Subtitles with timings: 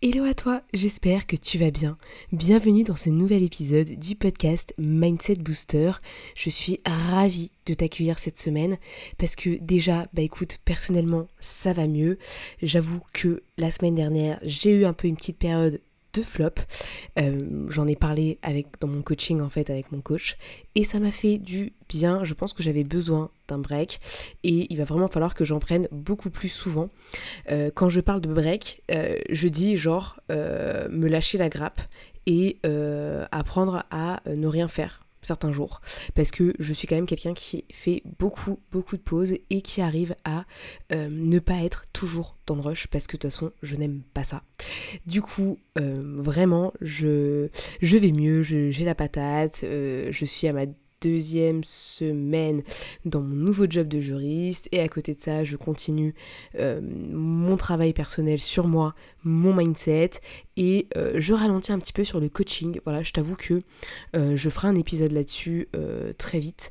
[0.00, 1.98] Hello à toi, j'espère que tu vas bien.
[2.30, 5.90] Bienvenue dans ce nouvel épisode du podcast Mindset Booster.
[6.36, 8.78] Je suis ravie de t'accueillir cette semaine
[9.18, 12.16] parce que déjà, bah écoute, personnellement, ça va mieux.
[12.62, 15.80] J'avoue que la semaine dernière, j'ai eu un peu une petite période
[16.14, 16.50] de flop.
[17.18, 20.36] Euh, j'en ai parlé avec, dans mon coaching en fait avec mon coach
[20.74, 22.24] et ça m'a fait du bien.
[22.24, 24.00] Je pense que j'avais besoin d'un break
[24.44, 26.90] et il va vraiment falloir que j'en prenne beaucoup plus souvent.
[27.50, 31.80] Euh, quand je parle de break, euh, je dis genre me lâcher la grappe
[32.26, 32.58] et
[33.32, 35.80] apprendre à ne rien faire certains jours.
[36.14, 39.80] Parce que je suis quand même quelqu'un qui fait beaucoup beaucoup de pauses et qui
[39.80, 40.44] arrive à
[40.92, 44.02] euh, ne pas être toujours dans le rush parce que de toute façon je n'aime
[44.14, 44.42] pas ça.
[45.06, 47.48] Du coup euh, vraiment je
[47.80, 50.66] je vais mieux j'ai la patate euh, je suis à ma
[51.00, 52.62] deuxième semaine
[53.04, 54.68] dans mon nouveau job de juriste.
[54.72, 56.14] Et à côté de ça je continue
[56.58, 60.10] euh, mon travail personnel sur moi, mon mindset.
[60.56, 62.80] Et euh, je ralentis un petit peu sur le coaching.
[62.84, 63.62] Voilà, je t'avoue que
[64.16, 65.68] euh, je ferai un épisode là-dessus
[66.18, 66.70] très vite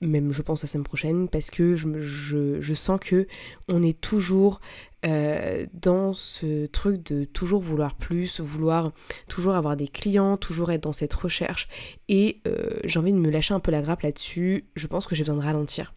[0.00, 3.26] même je pense la semaine prochaine, parce que je, sens que
[3.68, 4.60] on est toujours
[5.06, 8.92] euh, dans ce truc de toujours vouloir plus, vouloir
[9.28, 11.68] toujours avoir des clients, toujours être dans cette recherche,
[12.08, 15.14] et euh, j'ai envie de me lâcher un peu la grappe là-dessus, je pense que
[15.14, 15.92] j'ai besoin de ralentir.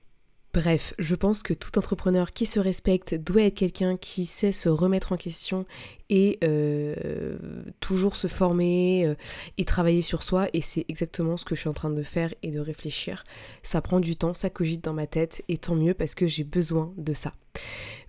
[0.54, 4.70] Bref, je pense que tout entrepreneur qui se respecte doit être quelqu'un qui sait se
[4.70, 5.66] remettre en question
[6.10, 7.36] et euh,
[7.80, 9.16] toujours se former euh,
[9.58, 10.48] et travailler sur soi.
[10.54, 13.24] Et c'est exactement ce que je suis en train de faire et de réfléchir.
[13.64, 16.44] Ça prend du temps, ça cogite dans ma tête et tant mieux parce que j'ai
[16.44, 17.34] besoin de ça.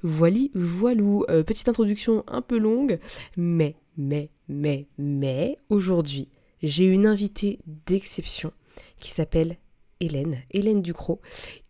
[0.03, 1.25] Voilà, voilou.
[1.31, 2.99] Euh, petite introduction un peu longue,
[3.39, 6.29] mais, mais, mais, mais, aujourd'hui,
[6.63, 8.53] j'ai une invitée d'exception
[9.01, 9.57] qui s'appelle
[10.05, 11.21] Hélène, Hélène Ducrot,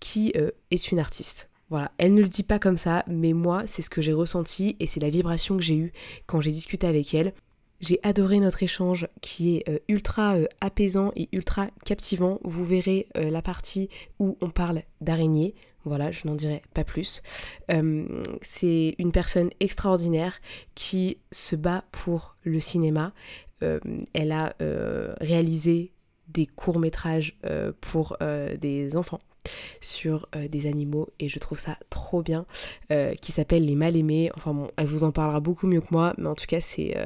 [0.01, 1.49] qui euh, est une artiste.
[1.71, 4.77] Voilà, elle ne le dit pas comme ça, mais moi, c'est ce que j'ai ressenti
[4.81, 5.93] et c'est la vibration que j'ai eue
[6.27, 7.33] quand j'ai discuté avec elle.
[7.81, 12.39] J'ai adoré notre échange qui est euh, ultra euh, apaisant et ultra captivant.
[12.45, 15.55] Vous verrez la partie où on parle d'araignée.
[15.85, 17.23] Voilà, je n'en dirai pas plus.
[18.41, 20.41] c'est une personne extraordinaire
[20.75, 23.13] qui se bat pour le cinéma.
[23.61, 24.55] elle a
[25.21, 25.94] réalisé
[26.29, 29.21] des courts-métrages euh, pour euh, des enfants
[29.83, 32.47] sur euh, des animaux et je trouve ça trop bien
[33.21, 36.15] qui s'appelle les mal aimés enfin bon elle vous en parlera beaucoup mieux que moi
[36.17, 36.97] mais en tout cas c'est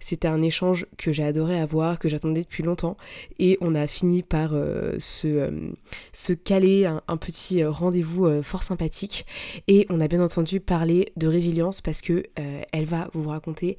[0.00, 2.96] c'était un échange que j'ai adoré avoir que j'attendais depuis longtemps
[3.38, 9.24] et on a fini par se, caler un, un petit rendez-vous fort sympathique.
[9.68, 12.24] Et on a bien entendu parler de résilience parce que
[12.72, 13.78] elle va vous raconter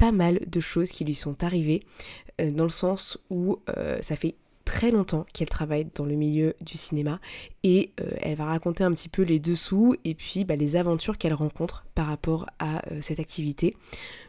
[0.00, 1.82] pas mal de choses qui lui sont arrivées,
[2.48, 6.76] dans le sens où euh, ça fait très longtemps qu'elle travaille dans le milieu du
[6.78, 7.18] cinéma
[7.64, 11.18] et euh, elle va raconter un petit peu les dessous et puis bah, les aventures
[11.18, 13.76] qu'elle rencontre par rapport à cette activité.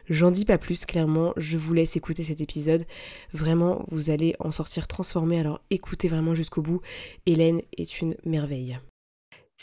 [0.08, 2.84] J'en dis pas plus, clairement, je vous laisse écouter cet épisode.
[3.32, 6.80] Vraiment, vous allez en sortir transformé, alors écoutez vraiment jusqu'au bout.
[7.26, 8.78] Hélène est une merveille.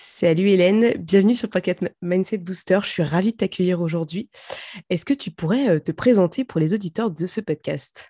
[0.01, 2.79] Salut Hélène, bienvenue sur podcast Mindset Booster.
[2.83, 4.29] Je suis ravie de t'accueillir aujourd'hui.
[4.89, 8.09] Est-ce que tu pourrais euh, te présenter pour les auditeurs de ce podcast?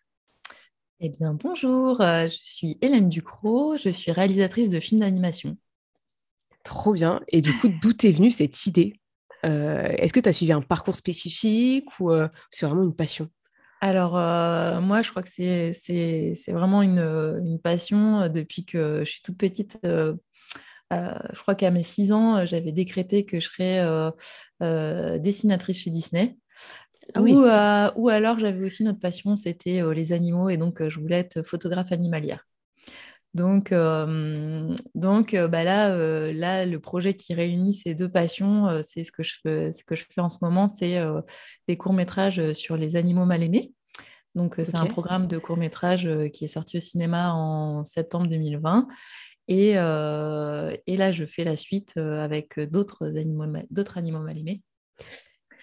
[1.01, 5.55] Eh bien, bonjour, euh, je suis Hélène Ducrot, je suis réalisatrice de films d'animation.
[6.65, 7.21] Trop bien.
[7.29, 8.99] Et du coup, d'où t'es venue cette idée?
[9.45, 12.11] Euh, Est-ce que tu as suivi un parcours spécifique ou
[12.49, 13.29] c'est vraiment une passion?
[13.79, 14.11] Alors,
[14.81, 19.79] moi, je crois que c'est vraiment une, une, passion depuis que je suis toute petite.
[20.91, 23.79] Euh, je crois qu'à mes six ans, euh, j'avais décrété que je serais
[24.61, 26.37] euh, dessinatrice chez Disney.
[27.15, 31.41] Ah ou, alors j'avais aussi notre passion, c'était les animaux et donc je voulais être
[31.43, 32.45] photographe animalière.
[33.35, 33.71] Donc,
[34.95, 39.35] donc bah là, là, le projet qui réunit ces deux passions, c'est ce, que je
[39.41, 40.99] fais, ce que je fais en ce moment, c'est
[41.67, 43.71] des courts-métrages sur les animaux mal aimés.
[44.35, 48.87] Donc, c'est un programme de court-métrage qui est sorti au cinéma en septembre 2020
[49.49, 54.61] euh, et, là, je fais la suite euh, avec d'autres animaux, d'autres animaux mal aimés.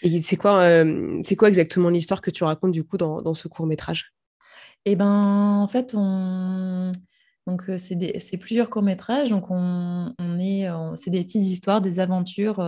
[0.03, 3.49] Et c'est quoi, euh, c'est quoi exactement l'histoire que tu racontes du coup dans, ce
[3.49, 4.13] court métrage?
[4.85, 6.93] Eh ben, en fait, on...
[7.47, 9.31] donc c'est, plusieurs courts métrages.
[9.31, 12.59] Donc on, est, c'est des petites histoires, des aventures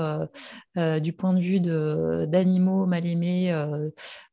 [0.76, 3.52] du point de vue de, d'animaux mal aimés,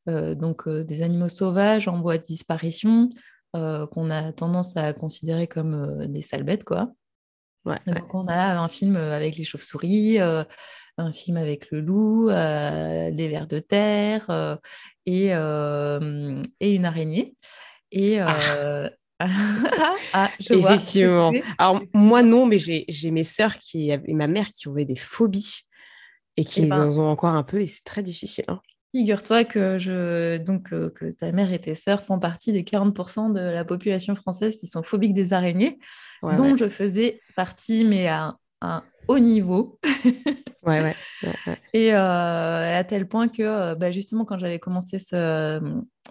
[0.07, 3.09] donc des animaux sauvages en voie de disparition,
[3.53, 6.91] qu'on a tendance à considérer comme des sales bêtes, quoi.
[7.65, 10.19] Ouais, donc, on a un film avec les chauves-souris,
[10.97, 14.59] un film avec le loup, des vers de terre
[15.05, 17.35] et, et, une araignée.
[17.91, 18.89] Et, ah.
[20.13, 21.31] ah, Effectivement.
[21.57, 25.61] Alors, moi, non, mais j'ai mes sœurs qui, et ma mère qui avaient des phobies
[26.37, 28.45] et qui eh ben en ont encore un peu, et c'est très difficile.
[28.47, 28.59] Hein.
[28.93, 33.33] Figure-toi que, je, donc, euh, que ta mère et tes sœurs font partie des 40%
[33.33, 35.77] de la population française qui sont phobiques des araignées,
[36.23, 39.79] dont je faisais partie, mais à un haut niveau.
[40.63, 40.95] ouais, ouais,
[41.73, 45.61] Et euh, à tel point que, euh, bah, justement, quand j'avais commencé ce,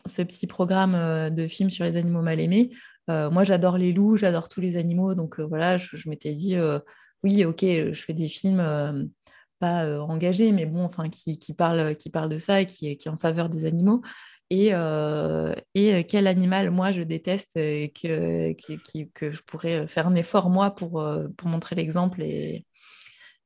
[0.06, 2.70] ce, petit programme de films sur les animaux mal aimés,
[3.10, 5.14] euh, moi, j'adore les loups, j'adore tous les animaux.
[5.14, 6.78] Donc euh, voilà, je, m'étais dit, euh,
[7.22, 8.62] oui, ok, je fais des films
[9.60, 13.08] pas engagés, mais bon, enfin, qui, qui, parlent, qui parlent de ça et qui, qui
[13.08, 14.02] en faveur des animaux.
[14.54, 14.72] Et,
[15.74, 20.74] et, quel animal, moi, je déteste et que, que, je pourrais faire un effort, moi,
[20.74, 21.04] pour,
[21.36, 22.64] pour montrer l'exemple et,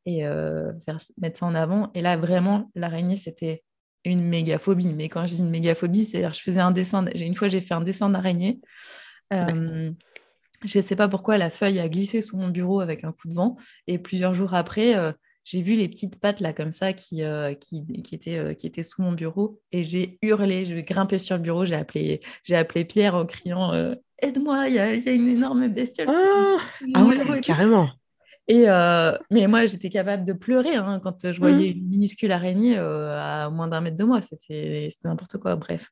[0.07, 1.91] et faire, mettre ça en avant.
[1.95, 3.63] Et là, vraiment, l'araignée, c'était
[4.05, 4.93] une mégaphobie.
[4.93, 7.75] Mais quand je dis une mégaphobie, c'est-à-dire je faisais un dessin, une fois, j'ai fait
[7.75, 8.61] un dessin d'araignée
[10.65, 13.29] je ne sais pas pourquoi la feuille a glissé sous mon bureau avec un coup
[13.29, 13.57] de vent.
[13.87, 14.95] Et plusieurs jours après,
[15.49, 17.23] j'ai vu les petites pattes là comme ça qui,
[17.61, 19.63] qui, qui, étaient, qui étaient sous mon bureau.
[19.73, 23.73] Et j'ai hurlé, je grimpé sur le bureau, j'ai appelé, j'ai appelé Pierre en criant
[24.21, 24.79] Aide-moi, il y, y,
[25.09, 26.09] a une énorme bestiole.
[26.11, 26.59] Ah,
[26.95, 27.89] ah ouais, carrément.
[28.47, 28.67] Et
[29.31, 31.79] mais moi, j'étais capable de pleurer hein, quand je voyais mmh.
[31.79, 34.21] une minuscule araignée à moins d'un mètre de moi.
[34.21, 35.91] C'était n'importe quoi, bref.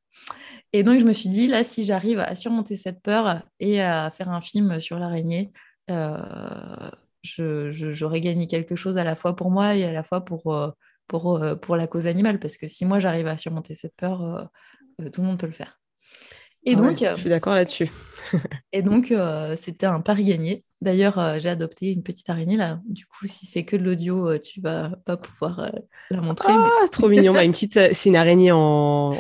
[0.75, 4.11] Et donc, je me suis dit, là, si j'arrive à surmonter cette peur et à
[4.11, 5.53] faire un film sur l'araignée,
[7.41, 10.55] euh, j'aurais gagné quelque chose à la fois pour moi et à la fois pour,
[10.55, 10.71] euh,
[11.07, 12.39] pour, euh, pour la cause animale.
[12.39, 14.51] Parce que si moi, j'arrive à surmonter cette peur,
[15.13, 15.81] tout le monde peut le faire.
[16.65, 17.89] Et ah donc, je suis d'accord là-dessus.
[18.73, 19.13] et donc,
[19.57, 20.65] c'était un pari gagné.
[20.81, 22.81] D'ailleurs, j'ai adopté une petite araignée là.
[22.89, 25.71] Du coup, si c'est que de l'audio, tu vas pas pouvoir
[26.11, 26.53] la montrer.
[26.53, 27.33] Ah, trop mignon.
[27.33, 29.13] Bah, une petite, c'est une araignée en,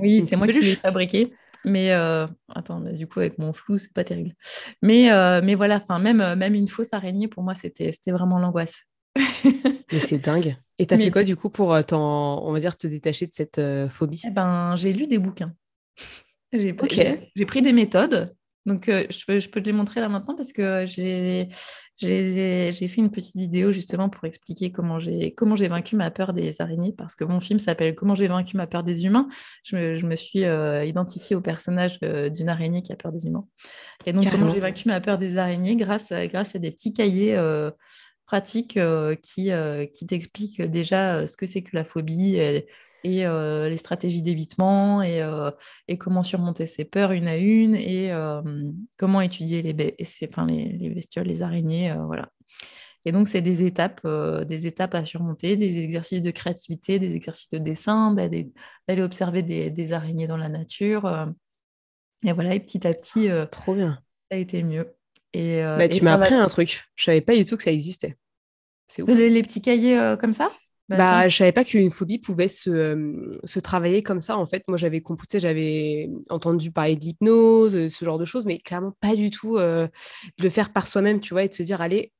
[0.00, 1.32] oui, c'est moi qui l'ai fabriqué.
[1.66, 4.34] Mais euh, attends, du coup, avec mon flou, c'est pas terrible.
[4.82, 8.84] Mais, euh, mais voilà, même, euh, même une fausse araignée, pour moi, c'était vraiment l'angoisse.
[9.92, 10.56] mais c'est dingue.
[10.78, 13.60] Et tu as fait quoi, du coup, pour, on va dire, te détacher de cette
[13.90, 14.22] phobie?
[14.24, 15.52] Eh ben, J'ai lu des bouquins.
[16.52, 18.35] J'ai pris des méthodes
[18.66, 21.48] donc, euh, je, peux, je peux te les montrer là maintenant parce que j'ai
[22.00, 27.14] fait une petite vidéo justement pour expliquer comment j'ai vaincu ma peur des araignées parce
[27.14, 29.28] que mon film s'appelle Comment j'ai vaincu ma peur des humains.
[29.62, 33.12] Je me, je me suis euh, identifiée au personnage euh, d'une araignée qui a peur
[33.12, 33.46] des humains.
[34.04, 37.38] Et donc, comment j'ai vaincu ma peur des araignées grâce, grâce à des petits cahiers
[38.26, 38.78] pratiques
[39.22, 39.50] qui,
[39.92, 42.36] qui t'expliquent déjà ce que c'est que la phobie.
[43.06, 45.52] Et, euh, les stratégies d'évitement et, euh,
[45.86, 48.42] et, comment surmonter ses peurs une à une et euh,
[48.96, 49.96] comment étudier les,
[50.28, 52.30] enfin, les, les, bestioles, les araignées, voilà.
[53.04, 57.50] Et donc, c'est des étapes, des étapes à surmonter, des exercices de créativité, des exercices
[57.50, 58.50] de dessin, d'aller
[58.98, 61.28] observer des, des, araignées dans la nature.
[62.24, 64.00] et voilà, et petit à petit, trop bien.
[64.32, 64.92] Ça a été mieux.
[65.32, 66.88] Et, bah, tu m'as appris un truc.
[66.96, 68.16] Je savais pas du tout que ça existait.
[68.88, 69.06] C'est.
[69.06, 70.50] Les, les petits cahiers comme ça?
[70.88, 74.38] Bah, bah je savais pas qu'une phobie pouvait se, se, travailler comme ça.
[74.38, 75.02] En fait, moi, j'avais
[75.34, 79.90] j'avais entendu parler de l'hypnose, ce genre de choses, mais clairement pas du tout de
[80.40, 82.12] le faire par soi-même, tu vois, et de se dire, allez,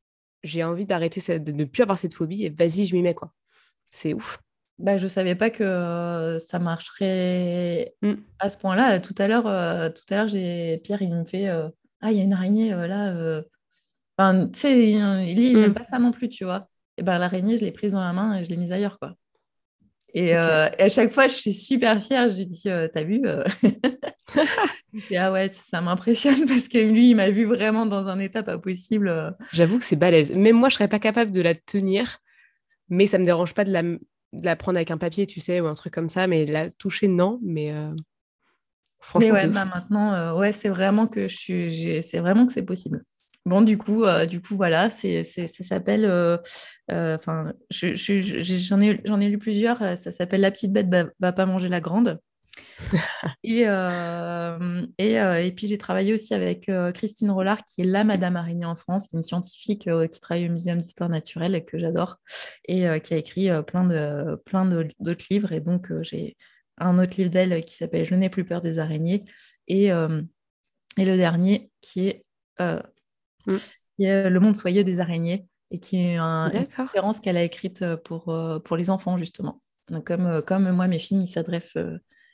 [0.43, 3.33] j'ai envie d'arrêter, de ne plus avoir cette phobie, et vas-y, je m'y mets, quoi.
[3.88, 4.38] C'est ouf.
[4.79, 8.14] Bah, je savais pas que ça marcherait mmh.
[8.40, 9.00] à ce point-là.
[9.00, 9.45] Tout à l'heure,
[9.95, 13.43] tout à l'heure, j'ai Pierre, il me fait, ah, il y a une araignée là.
[14.19, 15.75] Enfin, tu sais, il n'aime mmh.
[15.75, 18.38] pas ça non plus, tu vois et ben, l'araignée, je l'ai prise dans la main
[18.38, 18.99] et je l'ai mise ailleurs.
[18.99, 19.15] Quoi.
[20.15, 22.29] Et, euh, à chaque fois, je suis super fière.
[22.31, 23.45] J'ai dit, euh, t'as vu euh?
[25.15, 28.57] Ah ouais, ça m'impressionne parce que lui, il m'a vu vraiment dans un état pas
[28.57, 29.37] possible.
[29.53, 30.35] J'avoue que c'est balèze.
[30.35, 32.19] Même moi, je serais pas capable de la tenir,
[32.88, 33.99] mais ça me dérange pas de la, de
[34.33, 36.26] la prendre avec un papier, tu sais, ou un truc comme ça.
[36.26, 37.38] Mais la toucher, non.
[37.43, 37.75] Mais
[38.99, 42.65] franchement, mais ouais, bah, maintenant, ouais, c'est vraiment que je suis, c'est vraiment que c'est
[42.65, 43.05] possible.
[43.47, 46.05] Bon, du coup, euh, du coup voilà, c'est, ça s'appelle.
[46.05, 46.37] Euh,
[46.91, 49.79] euh, enfin, j'en ai, j'en ai lu plusieurs.
[49.79, 52.19] Ça s'appelle La petite bête va, va pas manger la grande.
[53.45, 53.61] et,
[54.99, 58.75] et, et, puis j'ai travaillé aussi avec Christine Rollard, qui est la Madame Araignée en
[58.75, 62.17] France, qui est une scientifique qui travaille au Muséum d'histoire naturelle et que j'adore,
[62.67, 65.53] et qui a écrit plein, de, plein d'autres livres.
[65.53, 66.37] Et donc j'ai
[66.79, 69.25] un autre livre d'elle qui s'appelle Je n'ai plus peur des araignées,
[69.69, 72.25] et, et le dernier qui est
[73.47, 73.57] Mm.
[73.97, 77.43] qui est Le monde soyeux des araignées, et qui est un, une conférence qu'elle a
[77.43, 79.61] écrite euh, pour, euh, pour les enfants, justement.
[79.91, 81.79] Donc, comme, euh, comme moi, mes films, ils s'adressent,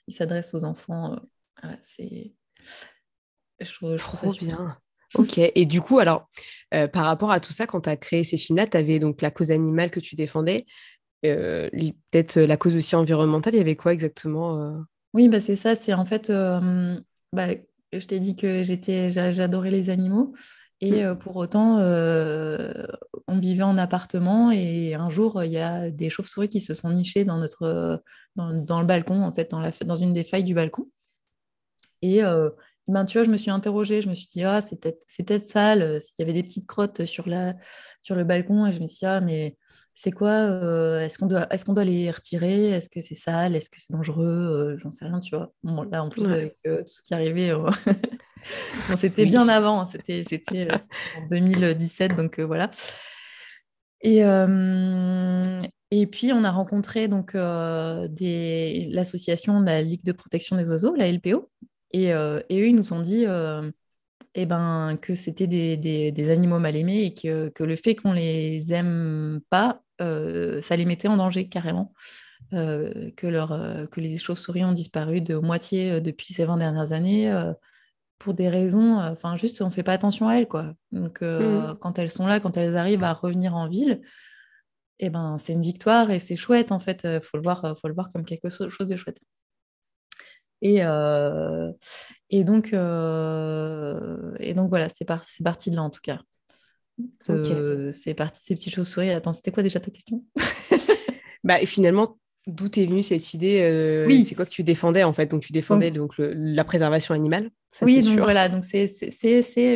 [0.07, 1.17] ils s'adressent aux enfants
[1.61, 2.33] Voilà, c'est.
[3.61, 4.77] Je Trop bien.
[5.15, 6.31] Ok, et du coup, alors,
[6.73, 9.21] euh, par rapport à tout ça, quand tu as créé ces films-là, tu avais donc
[9.21, 10.65] la cause animale que tu défendais,
[11.27, 11.69] euh,
[12.11, 15.93] peut-être la cause aussi environnementale, il y avait quoi exactement Oui, bah, c'est ça, c'est
[15.93, 17.49] en fait, bah,
[17.93, 20.35] je t'ai dit que j'étais, j'adorais les animaux,
[20.83, 21.17] et mmh.
[21.17, 26.61] pour autant, on vivait en appartement et un jour, il y a des chauves-souris qui
[26.61, 28.03] se sont nichées dans, notre,
[28.35, 30.89] dans, le balcon, en fait, dans, la, dans une des failles du balcon.
[32.03, 32.21] Et
[32.89, 36.01] ben, tu vois, je me suis interrogée, je me suis dit, ah, c'est peut-être sale,
[36.19, 37.55] il y avait des petites crottes sur, la,
[38.03, 39.57] sur le balcon, et je me suis dit, ah, mais
[39.95, 40.49] c'est quoi
[41.01, 42.71] Est-ce qu'on doit, est qu'on doit les retirer?
[42.71, 43.55] Est-ce que c'est sale?
[43.55, 44.75] Est-ce que c'est dangereux?
[44.79, 45.53] J'en sais rien, tu vois.
[45.63, 47.53] Bon, là, en plus, avec tout ce qui arrivait,
[48.97, 50.25] c'était bien avant, c'était
[50.71, 50.79] en
[51.31, 52.71] 2017, donc voilà.
[54.03, 54.23] Et,
[55.91, 61.11] et puis, on a rencontré donc l'association de la Ligue de protection des oiseaux, la
[61.11, 61.51] LPO,
[61.93, 63.27] et, eux, ils nous ont dit
[64.35, 68.73] eh ben, que c'était des, animaux mal aimés et que, que le fait qu'on les
[68.73, 71.93] aime pas, ça les mettait en danger carrément.
[72.51, 77.31] que, leur, que les chauves-souris ont disparu de moitié depuis ces 20 dernières années
[78.23, 80.49] pour des raisons, enfin juste on ne fait pas attention à elles.
[80.49, 80.75] Quoi.
[80.93, 81.77] Donc mmh.
[81.81, 84.01] quand elles sont là, quand elles arrivent à revenir en ville,
[84.99, 87.01] eh ben, c'est une victoire et c'est chouette en fait.
[87.05, 89.21] Il faut, le voir, faut le voir comme quelque chose de chouette.
[90.61, 90.77] Et,
[92.31, 96.21] et, donc, et donc voilà, c'est parti de là en tout cas.
[97.91, 99.11] C'est parti ces petites chauves-souris.
[99.11, 100.25] Attends, c'était quoi déjà ta question?
[101.45, 104.23] Bah, et Finalement, d'où est venue cette idée Oui.
[104.23, 105.27] C'est quoi que tu défendais en fait?
[105.27, 107.51] Donc tu défendais donc, la préservation animale.
[107.81, 108.87] Oui, donc voilà, donc c'est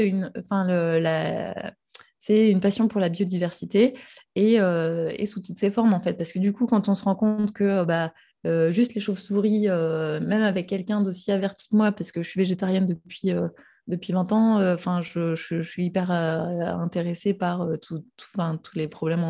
[0.07, 1.73] une, enfin le, la,
[2.19, 3.95] c'est une passion pour la biodiversité
[4.35, 6.15] et, et, sous toutes ses formes en fait.
[6.15, 8.13] Parce que du coup, quand on se rend compte que bah,
[8.47, 12.29] euh, juste les chauves-souris, euh, même avec quelqu'un d'aussi averti que moi, parce que je
[12.29, 13.49] suis végétarienne depuis, euh,
[13.89, 19.25] depuis 20 ans, enfin, je, suis hyper intéressée par tout, tous les problèmes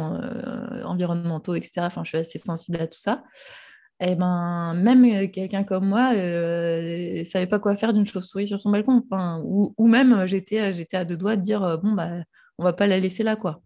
[0.84, 1.82] environnementaux, etc.
[1.82, 3.22] Enfin, je suis assez sensible à tout ça.
[4.00, 8.70] Eh ben, même quelqu'un comme moi ne savait pas quoi faire d'une chauve-souris sur son
[8.70, 9.02] balcon.
[9.10, 12.22] Enfin, ou, ou même j'étais, j'étais à deux doigts de dire bon, bah,
[12.58, 13.36] on va pas la laisser là.
[13.36, 13.62] quoi.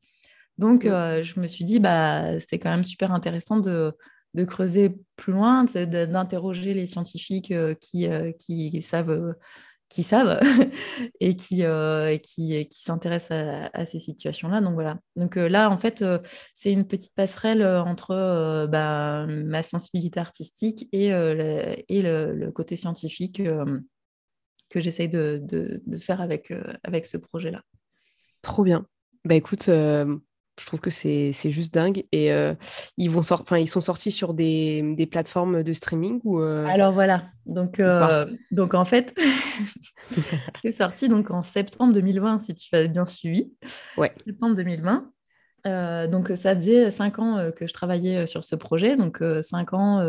[0.59, 3.93] Donc, je me suis dit, bah, c'était quand même super intéressant de,
[4.35, 9.33] de creuser plus loin, d'interroger les scientifiques euh, qui, euh, qui savent euh,
[9.91, 10.41] qui savent
[11.21, 11.65] et qui,
[12.23, 14.63] qui, qui s'intéressent à, ces situations-là.
[14.63, 14.99] Donc voilà.
[15.17, 16.03] Donc là, en fait,
[16.55, 23.43] c'est une petite passerelle entre bah, ma sensibilité artistique et, le, et le, côté scientifique
[24.71, 26.53] que j'essaye de, de, de, faire avec,
[26.85, 27.63] avec ce projet-là.
[28.41, 28.87] Trop bien.
[29.25, 29.69] Bah écoute,
[30.61, 32.05] je trouve que c'est juste dingue.
[32.13, 32.55] Et euh,
[32.99, 36.93] ils, vont enfin, ils sont sortis sur des, des plateformes de streaming ou euh, Alors
[36.93, 39.19] voilà, donc, euh, donc en fait,
[40.63, 43.53] c'est sorti donc en septembre 2020, si tu as bien suivi.
[43.97, 44.13] Ouais.
[44.27, 46.09] Septembre 2020.
[46.09, 48.97] donc ça faisait cinq ans que je travaillais sur ce projet.
[48.97, 50.05] Donc cinq ans,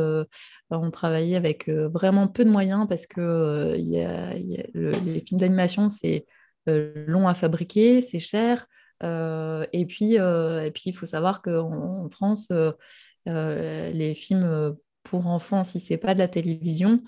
[0.69, 6.25] on travaillait avec vraiment peu de moyens parce que y a, les films d'animation, c'est
[6.67, 8.67] long à fabriquer, c'est cher.
[9.03, 14.75] Euh, et puis, euh, et puis, il faut savoir qu'en en France, euh, les films
[15.03, 17.01] pour enfants, si c'est pas de la télévision,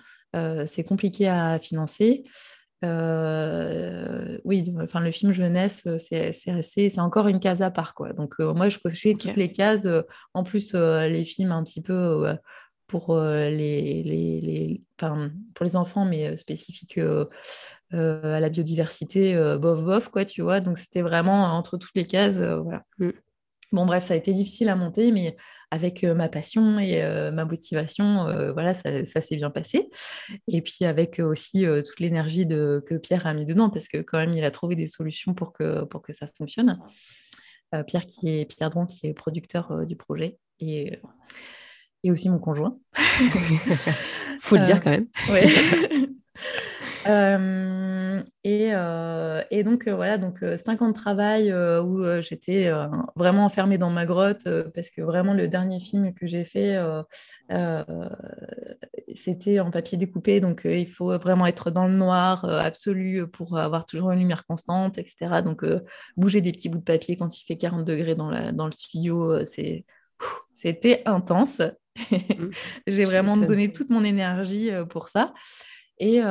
[0.65, 2.23] c'est compliqué à financer.
[2.81, 8.13] oui, enfin, le film jeunesse, c'est encore une case à part, quoi.
[8.13, 9.87] Donc, moi, je cochais toutes les cases.
[10.33, 12.35] en plus, les films un petit peu
[12.87, 16.99] pour les, les, les pour les enfants, mais spécifiques
[17.93, 20.59] à la biodiversité, euh, bof, bof, quoi, tu vois.
[20.59, 22.83] Donc, c'était vraiment entre toutes les cases, euh, voilà.
[22.99, 23.09] Mm.
[23.71, 25.35] Bon, bref, ça a été difficile à monter, mais
[25.71, 29.89] avec ma passion et ma motivation, voilà, ça, s'est bien passé.
[30.47, 34.35] Et puis avec aussi toute l'énergie que Pierre a mis dedans, parce que quand même,
[34.35, 36.77] il a trouvé des solutions pour que, pour que ça fonctionne.
[37.87, 40.99] Pierre, qui est, Pierre Dron, qui est producteur du projet et,
[42.03, 42.77] et aussi mon conjoint.
[44.39, 45.07] Faut le dire quand même.
[45.31, 45.47] Ouais.
[47.07, 52.71] Euh, et, euh, et, donc euh, voilà, donc cinq ans de travail où j'étais
[53.15, 56.77] vraiment enfermée dans ma grotte parce que vraiment le dernier film que j'ai fait,
[59.13, 63.85] c'était en papier découpé, donc il faut vraiment être dans le noir absolu pour avoir
[63.85, 65.41] toujours une lumière constante, etc.
[65.43, 65.65] Donc
[66.17, 68.71] bouger des petits bouts de papier quand il fait 40 degrés dans, la, dans le
[68.71, 69.85] studio, c'est
[70.53, 71.61] c'était intense.
[72.11, 72.49] Mmh.
[72.87, 75.33] j'ai vraiment donné toute mon énergie pour ça.
[75.99, 76.21] Et,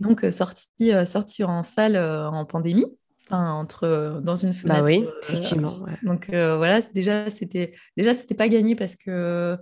[0.00, 2.86] donc, sorti, sorti en salle en pandémie.
[3.28, 4.84] enfin entre dans une Bah fenêtre.
[4.84, 5.78] oui, euh, effectivement.
[5.80, 5.98] ouais.
[6.02, 9.56] donc euh, voilà, déjà c'était déjà c'était pas gagné parce que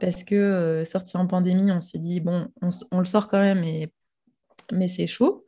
[0.00, 2.48] parce que euh, sorti en pandémie, on s'est dit bon,
[2.90, 3.92] on, le sort quand même, mais
[4.72, 5.44] mais c'est chaud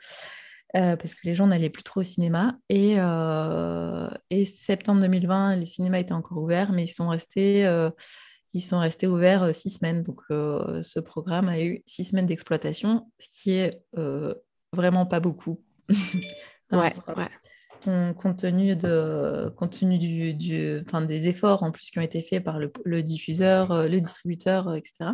[0.77, 2.59] euh, parce que les gens n'allaient plus trop au cinéma.
[2.69, 7.89] Et, euh, et septembre 2020, les cinémas étaient encore ouverts, mais ils sont restés euh,
[8.57, 10.03] ils sont restés ouverts euh, six semaines.
[10.03, 14.35] Donc euh, ce programme a eu six semaines d'exploitation, ce qui est euh,
[14.73, 15.63] vraiment pas beaucoup.
[16.73, 17.29] Ouais, ouais.
[17.85, 22.03] com- compte tenu, de, compte tenu du, du- enfin, des efforts en plus qui ont
[22.03, 25.13] été faits par le, le diffuseur, le distributeur, etc.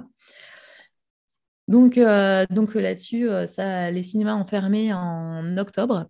[1.69, 6.07] Donc, euh, donc là-dessus, ça, les cinémas ont fermé en octobre.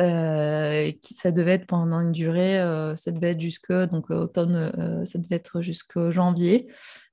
[0.00, 4.52] Euh, ça devait être pendant une durée, euh, ça devait être jusque donc euh, octobre,
[4.54, 6.68] euh, ça devait être jusqu'au janvier.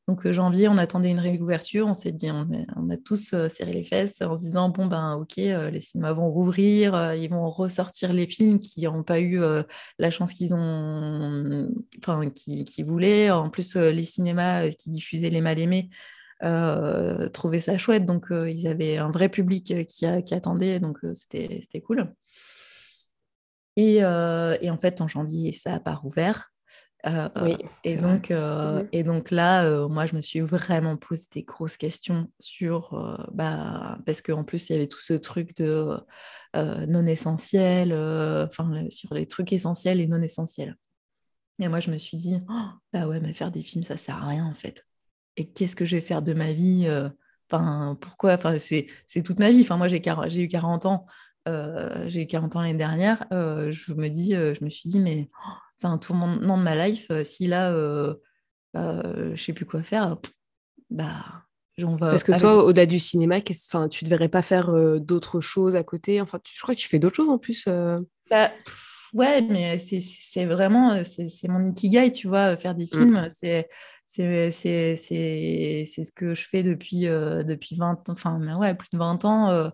[0.08, 1.88] Donc euh, janvier, on attendait une réouverture.
[1.88, 5.16] On s'est dit, on, a tous euh, serré les fesses en se disant bon ben
[5.16, 9.20] ok, euh, les cinémas vont rouvrir, euh, ils vont ressortir les films qui n'ont pas
[9.20, 9.64] eu euh,
[9.98, 13.32] la chance qu'ils ont, enfin qui, voulaient.
[13.32, 15.90] En plus, euh, les cinémas euh, qui diffusaient les mal-aimés
[16.44, 20.98] euh, trouvaient ça chouette, donc euh, ils avaient un vrai public euh, qui, attendait, donc
[21.04, 22.14] euh, c'était cool.
[23.76, 26.52] Et, euh, et en fait, en janvier, ça n'a pas rouvert.
[27.06, 28.14] Euh, Oui, et, c'est vrai.
[28.14, 32.32] donc, euh, et donc là, euh, moi, je me suis vraiment posé des grosses questions
[32.40, 35.98] sur, euh, bah, parce qu'en plus, il y avait tout ce truc de
[36.56, 40.76] euh, non essentiel, euh, enfin, sur les trucs essentiels et non essentiels.
[41.60, 44.24] Et moi, je me suis dit, Oh, bah ouais, mais faire des films, ça sert
[44.24, 44.86] à rien, en fait.
[45.38, 47.10] Et qu'est-ce que je vais faire de ma vie euh,
[47.52, 48.88] Enfin, pourquoi Enfin, c'est
[49.24, 49.62] toute ma vie.
[49.62, 49.98] Enfin, moi, j'ai
[50.44, 51.02] eu 40 ans.
[51.48, 53.26] Euh, j'ai eu 40 ans l'année dernière.
[53.34, 56.64] euh, je me dis, euh, je me suis dit, mais oh, c'est un tournant de
[56.64, 57.12] ma life.
[57.24, 57.72] si là,
[58.74, 60.18] je sais plus quoi faire,
[60.90, 61.24] bah,
[61.78, 63.38] j'en Parce que avec toi, au-delà du cinéma,
[63.68, 66.22] enfin, tu ne devrais pas faire d'autres choses à côté?
[66.22, 67.68] Enfin, tu- je crois que tu fais d'autres choses en plus.
[68.30, 72.98] Bah, pff, ouais, mais c'est vraiment, c'est mon ikigai, tu vois, faire des Mm.
[72.98, 73.68] films, c'est
[74.08, 79.24] c'est ce que je fais depuis, euh, depuis 20 ans, enfin, ouais, plus de 20
[79.26, 79.70] ans, euh,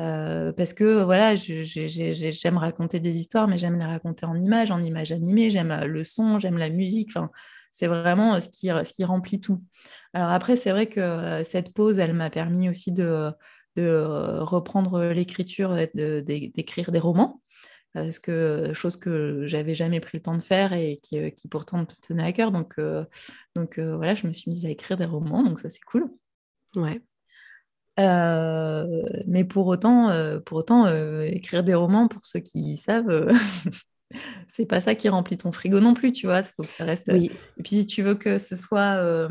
[0.00, 4.82] euh, parce que, voilà, j'aime raconter des histoires, mais j'aime les raconter en images, en
[4.82, 7.30] images animées, j'aime euh, le son, j'aime la musique, enfin,
[7.70, 9.62] c'est vraiment euh, ce qui, ce qui remplit tout.
[10.12, 13.30] Alors après, c'est vrai que cette pause, elle m'a permis aussi de,
[13.76, 14.02] de
[14.40, 17.42] reprendre l'écriture, d'écrire des romans
[17.92, 21.78] parce que chose que j'avais jamais pris le temps de faire et qui, qui pourtant
[21.78, 22.50] me tenait à cœur.
[22.50, 22.80] Donc,
[23.54, 26.08] donc voilà, je me suis mise à écrire des romans, donc ça c'est cool.
[26.76, 27.02] Ouais.
[27.98, 33.32] Euh, mais pour autant, euh, pour autant euh, écrire des romans, pour ceux qui savent,
[34.48, 36.40] c'est pas ça qui remplit ton frigo non plus, tu vois.
[36.40, 37.10] Il faut que ça reste.
[37.12, 37.30] Oui.
[37.58, 39.28] Et puis si tu veux que ce soit,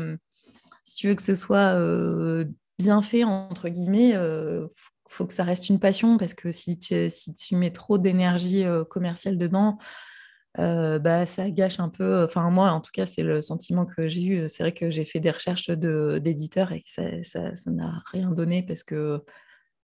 [0.84, 1.78] si tu veux que ce soit
[2.78, 4.68] bien fait entre guillemets, faut
[5.08, 8.64] faut que ça reste une passion parce que si tu, si tu mets trop d'énergie
[8.90, 9.78] commerciale dedans,
[10.58, 12.24] euh, bah, ça gâche un peu.
[12.24, 14.48] Enfin, moi, en tout cas, c'est le sentiment que j'ai eu.
[14.48, 16.88] C'est vrai que j'ai fait des recherches de, d'éditeurs et que
[17.22, 19.22] ça, n'a rien donné parce que,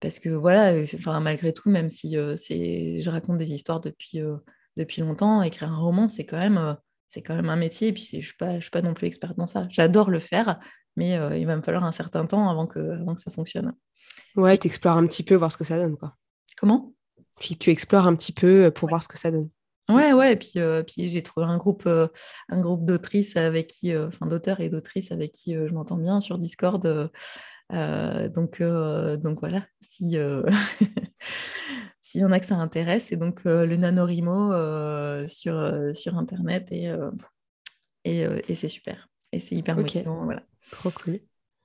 [0.00, 4.36] parce que voilà, enfin, malgré tout, même si euh, je raconte des histoires depuis, euh,
[4.76, 6.76] depuis longtemps, écrire un roman, c'est quand même,
[7.08, 7.88] c'est quand même un métier.
[7.88, 9.66] Et puis, je ne suis, pas- suis pas non plus experte dans ça.
[9.70, 10.58] J'adore le faire,
[10.96, 13.72] mais il va me falloir un certain temps avant que, avant que ça fonctionne.
[14.36, 16.14] Ouais, Et- t'explores un petit peu, voir ce que ça donne, quoi.
[16.56, 16.92] Comment?
[17.40, 19.48] Puis tu explores un petit peu pour voir ce que ça donne.
[19.88, 22.08] Ouais, ouais, et puis, euh, puis j'ai trouvé un groupe, euh,
[22.50, 26.20] un groupe d'autrices avec qui, euh, enfin d'auteurs et d'autrices avec qui je m'entends bien
[26.20, 26.82] sur Discord.
[27.70, 30.16] donc, donc voilà, si
[32.02, 35.54] s'il y en a que ça intéresse, et donc le NaNoWriMo euh, sur,
[35.94, 36.92] sur Internet, et,
[38.04, 39.08] et, et c'est super.
[39.32, 39.84] Et c'est hyper Ok.
[39.84, 40.42] motivant, voilà.
[40.70, 41.20] Trop cool.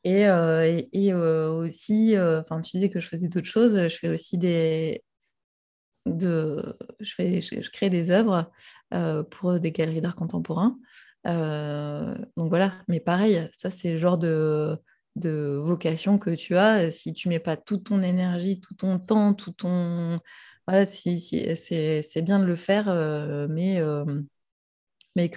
[0.05, 4.38] Et, et, et, aussi, enfin, tu disais que je faisais d'autres choses, je fais aussi
[4.38, 5.03] des,
[6.06, 8.52] de, je, crée des œuvres
[8.94, 10.78] euh, pour des galeries d'art contemporain.
[11.28, 14.78] Euh, donc voilà, mais pareil, ça c'est le genre de,
[15.16, 16.92] vocation que tu as.
[16.92, 20.20] Si tu mets pas toute ton énergie, tout ton temps, tout ton...
[20.68, 23.82] Voilà, si, si, c'est, bien de le faire, euh, mais,
[25.16, 25.30] mais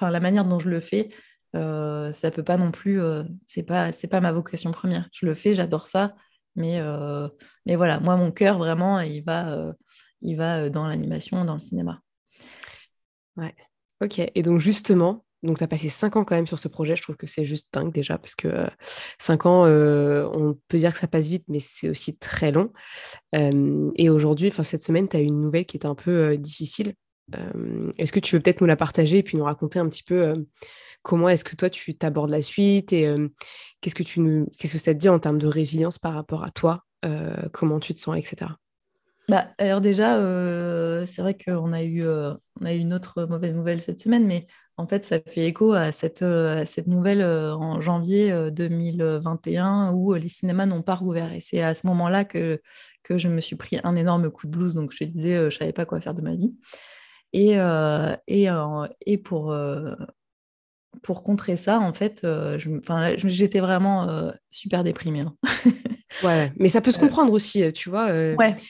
[0.00, 1.08] la manière dont je le fais,
[1.54, 3.00] ça peut pas non plus...
[3.46, 5.08] c'est pas, pas ma vocation première.
[5.12, 6.14] Je le fais, j'adore ça,
[6.56, 7.28] mais, euh,
[7.66, 9.72] mais voilà, moi, mon cœur, vraiment, il va, euh,
[10.20, 12.00] il va euh, dans l'animation, dans le cinéma.
[14.00, 14.18] Ok.
[14.18, 16.96] Et donc justement, donc tu as passé cinq ans quand même sur ce projet.
[16.96, 18.66] Je trouve que c'est juste dingue déjà parce que
[19.18, 22.72] cinq ans, on peut dire que ça passe vite, mais c'est aussi très long.
[23.32, 26.94] Et aujourd'hui, cette semaine, tu as eu une nouvelle qui était un peu difficile.
[27.96, 30.44] Est-ce que tu veux peut-être nous la partager et puis nous raconter un petit peu
[31.02, 33.28] comment est-ce que toi tu t'abordes la suite et euh,
[33.80, 37.80] qu'est-ce que ça te dit en termes de résilience par rapport à toi, euh, comment
[37.80, 38.52] tu te sens, etc.
[39.28, 40.16] bah, alors déjà,
[41.06, 44.46] c'est vrai qu'on a eu, on a eu une autre mauvaise nouvelle cette semaine, mais
[44.78, 46.24] en fait, ça fait écho à cette,
[46.66, 51.32] cette nouvelle en janvier 2021 où les cinémas n'ont pas rouvert.
[51.32, 52.60] Et c'est à ce moment-là que,
[53.02, 54.74] que je me suis pris un énorme coup de blues.
[54.74, 56.54] Donc, je disais, je savais pas quoi faire de ma vie.
[57.32, 57.52] Et,
[58.26, 58.48] et,
[59.06, 59.54] et pour,
[61.02, 62.26] pour contrer ça, en fait,
[63.16, 65.20] j'étais vraiment super déprimée.
[65.20, 65.34] Hein.
[66.22, 68.12] Ouais, mais ça peut se comprendre aussi, tu vois.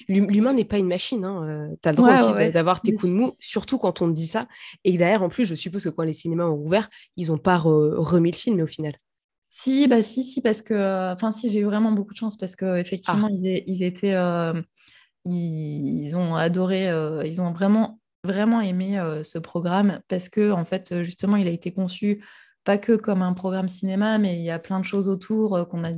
[0.09, 1.25] L'humain n'est pas une machine.
[1.25, 1.69] Hein.
[1.83, 4.27] Tu as le droit aussi d'avoir tes coups de mou, surtout quand on te dit
[4.27, 4.47] ça.
[4.85, 7.57] Et derrière, en plus, je suppose que quand les cinémas ont ouvert, ils n'ont pas
[7.59, 8.95] remis le film au final.
[9.51, 12.57] Si, bah si, si, parce que, enfin, si, j'ai eu vraiment beaucoup de chance parce
[12.57, 13.37] que effectivement, ah.
[13.67, 14.17] ils, étaient,
[15.27, 16.87] ils, ont adoré,
[17.27, 21.73] ils ont vraiment, vraiment aimé ce programme parce que, en fait, justement, il a été
[21.73, 22.23] conçu
[22.65, 25.65] pas que comme un programme cinéma, mais il y a plein de choses autour euh,
[25.65, 25.93] qu'on a,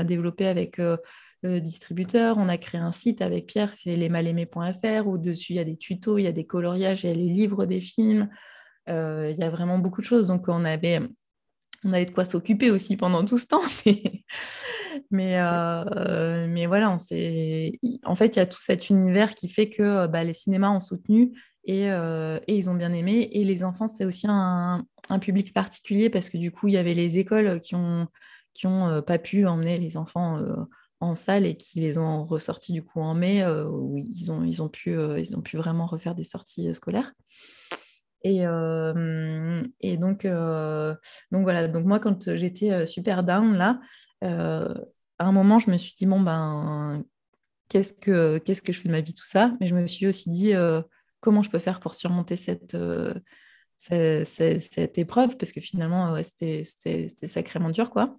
[0.00, 0.96] a développé avec euh,
[1.42, 2.38] le distributeur.
[2.38, 5.76] On a créé un site avec Pierre, c'est lesmalaimés.fr, où dessus il y a des
[5.76, 8.28] tutos, il y a des coloriages, il y a les livres des films.
[8.88, 10.26] Euh, il y a vraiment beaucoup de choses.
[10.26, 11.00] Donc on avait,
[11.88, 13.62] on avait de quoi s'occuper aussi pendant tout ce temps.
[15.10, 15.38] mais,
[16.48, 16.98] mais, voilà, on
[18.04, 20.80] en fait, il y a tout cet univers qui fait que bah, les cinémas ont
[20.80, 21.32] soutenu
[21.64, 23.28] et, et, ils ont bien aimé.
[23.32, 24.84] Et les enfants, c'est aussi un,
[25.20, 28.06] public particulier parce que du coup, il y avait les écoles qui ont,
[28.58, 30.56] qui ont euh, pas pu emmener les enfants euh,
[30.98, 34.42] en salle et qui les ont ressortis du coup en mai euh, où ils ont,
[34.42, 37.12] ils, ont pu, ils ont pu vraiment refaire des sorties scolaires.
[38.22, 38.42] Et,
[39.80, 43.80] et donc, donc voilà, donc moi quand j'étais super down là,
[44.22, 47.04] à un moment je me suis dit bon ben
[47.68, 50.52] qu'est-ce que je fais de ma vie tout ça, mais je me suis aussi dit
[51.20, 52.74] comment je peux faire pour surmonter cette
[54.98, 55.36] épreuve?
[55.36, 56.64] Parce que finalement, c'était
[57.26, 58.16] sacrément dur, quoi.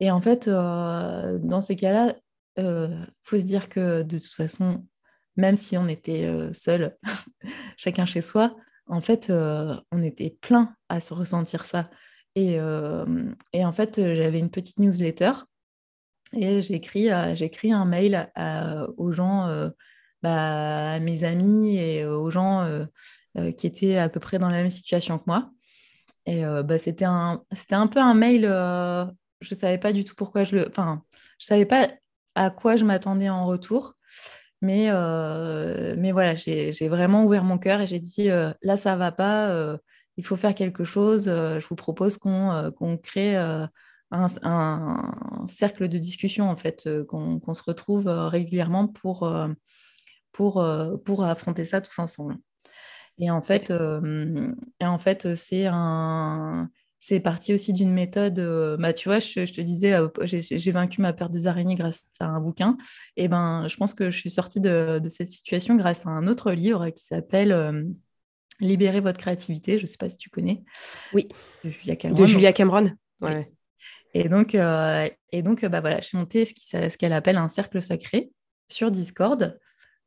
[0.00, 2.14] Et en fait, euh, dans ces cas-là,
[2.56, 4.86] il euh, faut se dire que de toute façon,
[5.36, 6.96] même si on était euh, seul,
[7.76, 11.90] chacun chez soi, en fait, on était plein à se ressentir ça.
[12.34, 12.54] Et,
[13.52, 15.32] et en fait, j'avais une petite newsletter
[16.32, 18.30] et écrit un mail
[18.96, 19.70] aux gens,
[20.22, 22.86] bah, à mes amis et aux gens
[23.36, 25.50] euh, qui était à peu près dans la même situation que moi.
[26.24, 29.04] Et euh, bah, c'était un, un peu un mail, euh,
[29.40, 30.68] je ne savais pas du tout pourquoi je le...
[30.68, 31.02] Enfin,
[31.38, 31.88] je savais pas
[32.36, 33.94] à quoi je m'attendais en retour.
[34.62, 34.90] Mais,
[35.96, 38.28] mais voilà, j'ai, vraiment ouvert mon cœur et j'ai dit,
[38.62, 39.78] là, ça va pas,
[40.16, 41.24] il faut faire quelque chose.
[41.26, 44.28] je vous propose qu'on, qu'on crée un,
[45.46, 49.30] cercle de discussion, en fait, qu'on, qu'on se retrouve régulièrement pour,
[50.32, 50.66] pour,
[51.04, 52.36] pour affronter ça tous ensemble.
[53.18, 56.68] Et en fait, euh, et en fait c'est un
[57.06, 58.38] c'est parti aussi d'une méthode.
[58.38, 62.02] Euh, bah, tu vois, je, te disais, euh, j'ai vaincu ma peur des araignées grâce
[62.18, 62.78] à un bouquin.
[63.18, 66.26] Et ben, je pense que je suis sortie de, de cette situation grâce à un
[66.26, 67.94] autre livre qui s'appelle
[68.60, 69.76] Libérer votre créativité.
[69.76, 70.62] Je ne sais pas si tu connais.
[71.12, 71.28] Oui.
[71.62, 72.22] De Julia Cameron.
[72.22, 72.90] De Julia Cameron.
[73.20, 73.52] Ouais.
[74.14, 78.30] Et donc, et donc bah, voilà, j'ai monté ce qu'elle appelle un cercle sacré
[78.70, 79.58] sur Discord.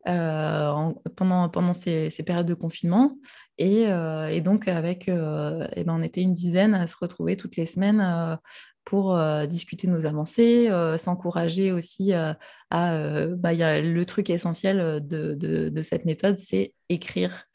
[0.07, 3.17] Euh, pendant, pendant ces, périodes de confinement.
[3.57, 7.57] Et, euh, donc, avec, euh, eh ben, on était une dizaine à se retrouver toutes
[7.57, 8.37] les semaines
[8.85, 12.37] pour discuter de nos avancées, s'encourager aussi à...
[12.71, 17.45] Bah, y a le truc essentiel de, de, cette méthode, c'est écrire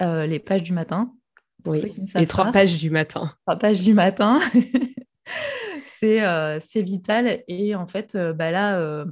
[0.00, 1.14] les pages du matin.
[1.64, 1.80] Oui,
[2.14, 3.32] les trois pages du matin.
[3.46, 4.38] Trois pages du matin.
[5.98, 7.42] c'est vital.
[7.48, 9.06] Et en fait, bah là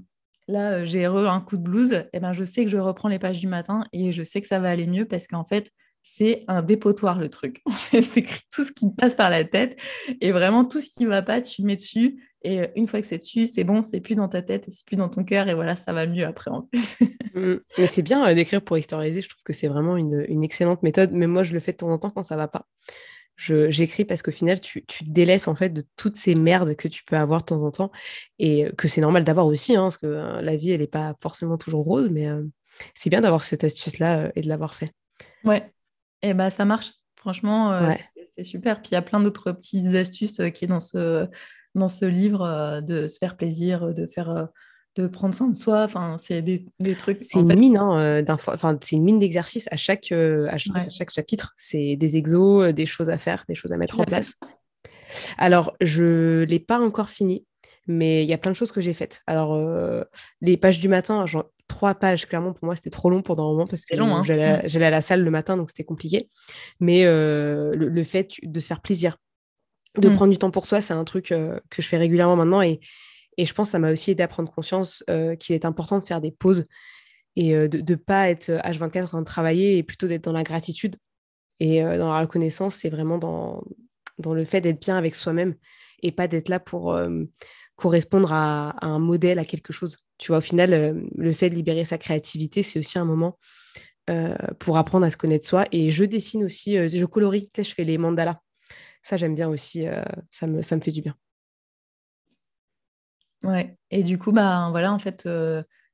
[0.49, 2.79] là, euh, j'ai re un coup de blues, et eh ben, je sais que je
[2.79, 5.45] reprends les pages du matin et je sais que ça va aller mieux parce qu'en
[5.45, 5.71] fait,
[6.05, 7.63] c'est un dépotoir le truc.
[7.91, 9.81] c'est tout ce qui passe par la tête
[10.21, 12.23] et vraiment tout ce qui ne va pas, tu mets dessus.
[12.43, 14.71] Et euh, une fois que c'est dessus, c'est bon, c'est plus dans ta tête et
[14.71, 16.51] c'est plus dans ton cœur et voilà, ça va mieux après.
[17.37, 17.57] Mmh.
[17.79, 19.21] Mais c'est bien euh, d'écrire pour historiser.
[19.21, 21.11] Je trouve que c'est vraiment une, excellente méthode.
[21.11, 22.69] Mais moi, je le fais de temps en temps quand ça va pas
[23.37, 26.89] j'écris parce qu'au final, tu, tu, te délaisses en fait de toutes ces merdes que
[26.89, 27.93] tu peux avoir de temps en temps
[28.39, 31.15] et que c'est normal d'avoir aussi, hein, parce que hein, la vie, elle n'est pas
[31.21, 32.29] forcément toujours rose, mais
[32.95, 34.93] c'est bien d'avoir cette astuce-là et de l'avoir fait.
[35.45, 35.73] Ouais,
[36.23, 36.93] et bah ça marche.
[37.17, 37.89] Franchement,
[38.31, 38.83] c'est super.
[38.83, 41.27] Puis il y a plein d'autres petites astuces qui est dans ce,
[41.75, 44.49] dans ce livre de se faire plaisir, de faire
[44.97, 45.85] de prendre soin de soi.
[45.85, 47.23] Enfin, c'est des, des trucs.
[47.23, 51.53] C'est une, mine, hein, enfin, c'est une mine d'exercice à chaque, euh, à chaque, chapitre.
[51.57, 54.35] C'est des exos, euh, des choses à faire, des choses à mettre en place.
[55.39, 57.45] Alors, je l'ai pas encore fini,
[57.87, 59.23] mais il y a plein de choses que j'ai faites.
[59.27, 60.05] Alors, euh,
[60.41, 63.53] les pages du matin, genre trois pages, clairement, pour moi, c'était trop long pendant un
[63.53, 64.23] moment parce que hein.
[64.23, 66.29] j'allais à la salle le matin, donc c'était compliqué.
[66.79, 69.19] Mais le, fait de se faire plaisir,
[69.97, 70.15] de mmh.
[70.17, 72.81] prendre du temps pour soi, c'est un truc que je fais régulièrement maintenant et
[73.37, 75.99] et je pense que ça m'a aussi aidé à prendre conscience euh, qu'il est important
[75.99, 76.65] de faire des pauses
[77.37, 80.45] et de ne pas être H24 en train de travailler et plutôt d'être dans la
[80.45, 80.97] gratitude
[81.59, 83.65] et dans la reconnaissance, c'est vraiment dans,
[84.25, 85.57] le fait d'être bien avec soi-même
[86.03, 86.97] et pas d'être là pour
[87.75, 89.97] correspondre à, un modèle, à quelque chose.
[90.19, 93.37] Tu vois, au final, le fait de libérer sa créativité, c'est aussi un moment
[94.61, 95.65] pour apprendre à se connaître soi.
[95.73, 98.39] Et je dessine aussi, je colorie, tu sais, je fais les mandalas.
[99.03, 99.87] Ça, j'aime bien aussi,
[100.31, 101.17] ça me fait du bien.
[103.45, 105.29] Ouais, et du coup, bah, voilà, en fait,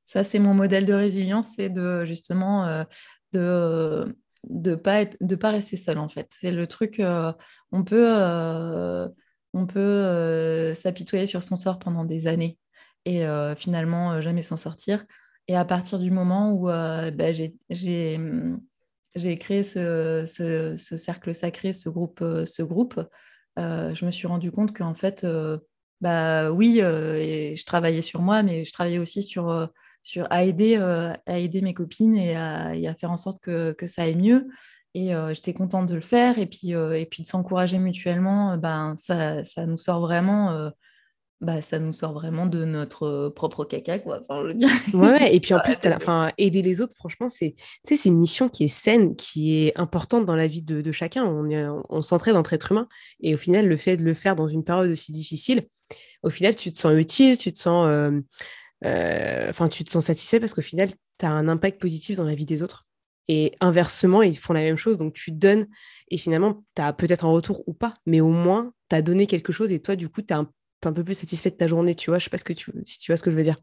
[0.07, 2.85] ça, c'est mon modèle de résilience, c'est de justement
[3.33, 6.29] de de pas être, de pas rester seul en fait.
[6.39, 7.31] C'est le truc, euh,
[7.71, 9.07] on peut, euh,
[9.53, 12.57] on peut euh, s'apitoyer sur son sort pendant des années
[13.05, 13.23] et
[13.55, 15.05] finalement jamais s'en sortir.
[15.47, 18.61] Et à partir du moment où bah, j'ai hum,
[19.39, 23.01] créé ce, ce, cercle sacré, ce groupe, ce groupe
[23.57, 25.25] je me suis rendu compte qu'en fait,
[26.01, 29.69] bah oui, et je travaillais sur moi, mais je travaillais aussi sur
[30.03, 33.87] sur, à, aider, euh, à aider mes copines et à, faire en sorte que, que
[33.87, 34.47] ça aille mieux.
[34.93, 36.37] Et euh, j'étais contente de le faire.
[36.39, 40.71] Et puis, euh, et puis de s'encourager mutuellement, ben, ça, ça, nous sort vraiment.
[41.41, 44.19] Bah, ça nous sort vraiment de notre propre caca, quoi.
[44.21, 48.17] Enfin, je ouais, et puis en plus, enfin, aider les autres, franchement, c'est c'est une
[48.17, 51.25] mission qui est saine, qui est importante dans la vie de, de chacun.
[51.25, 52.87] On, on s'entraide entre êtres humains.
[53.21, 55.63] Et au final, le fait de le faire dans une période aussi difficile,
[56.21, 57.87] au final, tu te sens utile, tu te sens
[58.85, 62.35] euh, tu te sens satisfait parce qu'au final, tu as un impact positif dans la
[62.35, 62.87] vie des autres.
[63.27, 64.97] Et inversement, ils font la même chose.
[64.97, 65.67] Donc, tu donnes
[66.09, 69.27] et finalement, tu as peut-être un retour ou pas, mais au moins, tu as donné
[69.27, 70.49] quelque chose et toi, du coup, tu es un,
[70.83, 71.95] un, peu plus satisfait de ta journée.
[71.95, 73.43] Tu vois, je sais pas ce que tu, si tu vois ce que je veux
[73.43, 73.57] dire.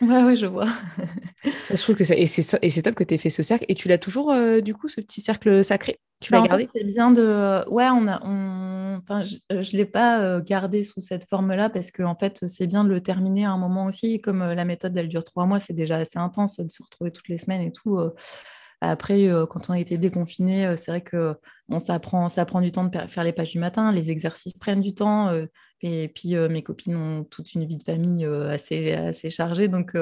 [0.00, 0.66] Ouais, ouais, je vois.
[1.64, 3.64] ça, je trouve que ça, et c'est top que tu aies fait ce cercle.
[3.68, 5.98] Et tu l'as toujours, euh, du coup, ce petit cercle sacré?
[6.20, 6.66] Tu l'as bah, gardé?
[6.66, 7.68] C'est bien de.
[7.68, 9.00] Ouais, on a, on...
[9.02, 12.66] Enfin, je ne l'ai pas euh, gardé sous cette forme-là parce que, en fait, c'est
[12.66, 14.20] bien de le terminer à un moment aussi.
[14.20, 17.10] Comme euh, la méthode, elle dure trois mois, c'est déjà assez intense de se retrouver
[17.10, 17.98] toutes les semaines et tout.
[18.80, 21.36] Après, quand on a été déconfiné, c'est vrai que
[21.68, 24.54] bon, ça, prend, ça prend du temps de faire les pages du matin, les exercices
[24.54, 25.32] prennent du temps.
[25.82, 29.66] Et puis, mes copines ont toute une vie de famille assez, assez chargée.
[29.66, 29.96] Donc,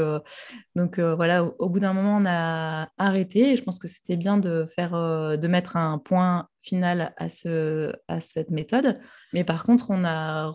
[0.76, 3.52] donc voilà, au, bout d'un moment, on a arrêté.
[3.52, 7.94] Et je pense que c'était bien de, faire, de mettre un point final à, ce,
[8.08, 9.00] à cette méthode.
[9.32, 10.54] Mais par contre, on a,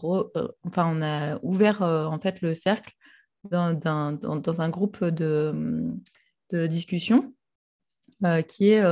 [0.63, 2.93] enfin, on a ouvert en fait le cercle
[3.49, 5.91] dans, dans, dans un groupe de,
[6.51, 7.33] de discussion
[8.47, 8.83] qui est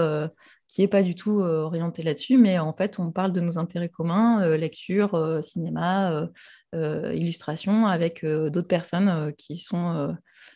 [0.74, 3.60] qui est pas du tout euh, orienté là-dessus, mais en fait, on parle de nos
[3.60, 6.28] intérêts communs, lecture, cinéma,
[6.74, 10.16] illustration, avec d'autres personnes qui sont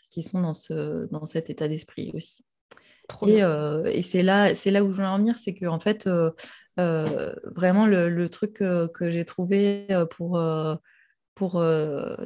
[0.09, 2.43] qui sont dans ce dans cet état d'esprit aussi.
[3.27, 6.09] et, et c'est là c'est là où je veux en venir, c'est que en fait
[6.77, 10.41] vraiment le, le truc que j'ai trouvé pour
[11.35, 11.63] pour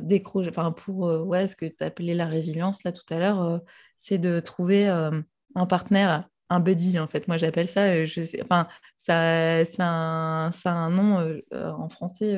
[0.01, 3.59] décrocher, enfin pour ouais, ce que tu appelais la résilience là tout à l'heure,
[3.97, 7.27] c'est de trouver un partenaire un buddy, en fait.
[7.27, 11.87] Moi, j'appelle ça, euh, je sais, enfin, ça, c'est un, un, nom euh, euh, en
[11.87, 12.37] français.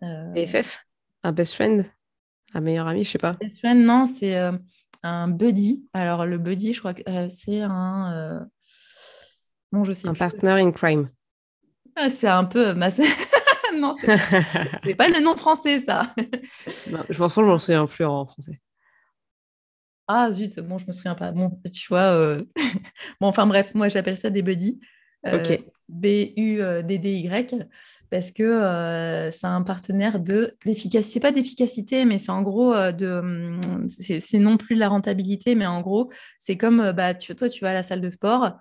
[0.00, 0.86] BFF
[1.24, 1.84] Un best friend?
[2.54, 3.32] Un meilleur ami, je sais pas.
[3.34, 4.36] Best friend, non, c'est
[5.02, 5.88] un buddy.
[5.92, 8.48] Alors, le buddy, je crois que c'est un.
[9.72, 11.10] Non, je sais Un partner in crime.
[11.96, 12.72] Ah, c'est un peu.
[13.74, 16.14] non, c'est pas le nom français, ça.
[16.90, 18.60] non, je pense que je m'en souviens plus en français.
[20.10, 21.32] Ah zut, bon, je me souviens pas.
[21.32, 22.14] Bon, tu vois.
[22.14, 22.42] Euh,
[23.20, 24.80] bon, enfin bref, moi j'appelle ça des buddies.
[25.26, 25.64] Euh, ok.
[25.90, 27.66] B-U-D-D-Y,
[28.10, 31.02] parce que euh, c'est un partenaire de d'efficacité.
[31.02, 33.18] C'est pas d'efficacité, mais c'est en gros de.
[33.18, 37.50] Hum, c'est non plus de la rentabilité, mais en gros, c'est comme bah, tu, toi,
[37.50, 38.58] tu vas à la salle de sport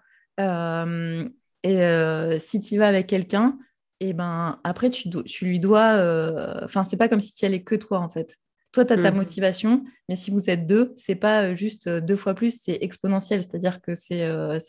[1.64, 3.58] et si tu vas avec quelqu'un,
[4.00, 6.64] et ben après, tu, tu lui dois.
[6.64, 8.38] Enfin, c'est pas comme si tu y allais que toi, en fait.
[8.74, 9.16] Toi, tu as ta mmh.
[9.16, 12.78] motivation, mais si vous êtes deux, c'est pas euh, juste euh, deux fois plus, c'est
[12.82, 14.60] exponentiel, c'est-à-dire que c'est euh,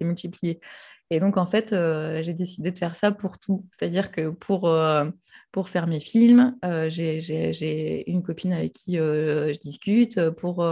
[0.00, 0.60] multiplié.
[1.10, 3.66] Et donc, en fait, j'ai décidé de faire ça pour tout.
[3.72, 4.72] C'est-à-dire que pour,
[5.50, 10.30] pour faire mes films, j'ai une copine avec qui je discute.
[10.30, 10.64] Pour,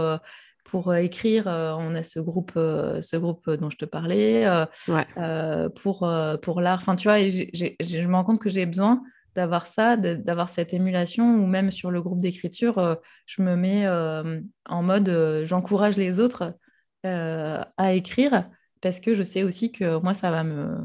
[0.63, 4.45] pour écrire, on a ce groupe, ce groupe dont je te parlais.
[5.75, 6.09] pour
[6.41, 9.03] pour l'art, enfin, tu vois, je me rends compte que j'ai besoin
[9.35, 13.85] d'avoir ça, d'avoir cette émulation, ou même sur le groupe d'écriture, euh, je me mets
[13.85, 16.53] euh, en mode euh, j'encourage les autres
[17.03, 18.49] à écrire
[18.81, 20.75] parce que je sais aussi que moi, ça va me,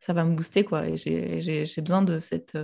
[0.00, 0.88] ça va me booster, quoi.
[0.88, 2.58] Et j'ai besoin de cette.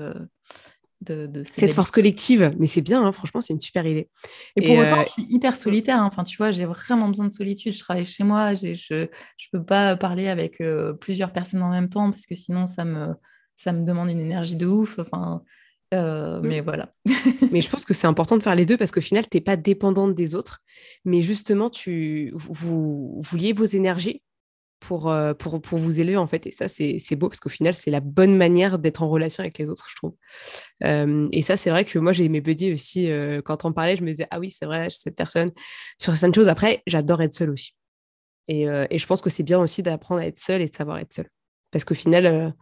[1.02, 4.08] De, cette force collective, mais c'est bien, hein, franchement, c'est une super idée.
[4.56, 6.00] Et, pour autant, je suis hyper solitaire.
[6.00, 6.06] Hein.
[6.10, 7.72] Enfin, tu vois, j'ai vraiment besoin de solitude.
[7.72, 9.06] Je travaille chez moi, je ne
[9.52, 10.60] peux pas parler avec
[11.00, 13.14] plusieurs personnes en même temps parce que sinon, ça me,
[13.56, 14.98] ça me demande une énergie de ouf.
[14.98, 15.42] Enfin,
[15.94, 16.46] Euh, mm.
[16.46, 16.92] Mais voilà.
[17.52, 19.40] mais je pense que c'est important de faire les deux parce qu'au final, tu n'es
[19.40, 20.62] pas dépendante des autres,
[21.04, 24.22] mais justement, tu, vous, vous liez vos énergies
[24.80, 26.46] pour, euh, pour, pour, vous élever, en fait.
[26.46, 29.58] Et ça, c'est beau parce qu'au final, c'est la bonne manière d'être en relation avec
[29.58, 30.14] les autres, je trouve.
[30.84, 33.08] Euh, et ça, c'est vrai que moi, j'ai mes buddies aussi.
[33.44, 35.52] quand on parlait, je me disais, ah oui, c'est vrai, cette personne.
[36.00, 37.74] Sur certaines choses, après, j'adore être seule aussi.
[38.48, 40.98] Et, et, je pense que c'est bien aussi d'apprendre à être seule et de savoir
[40.98, 41.30] être seule.
[41.70, 42.54] Parce qu'au final,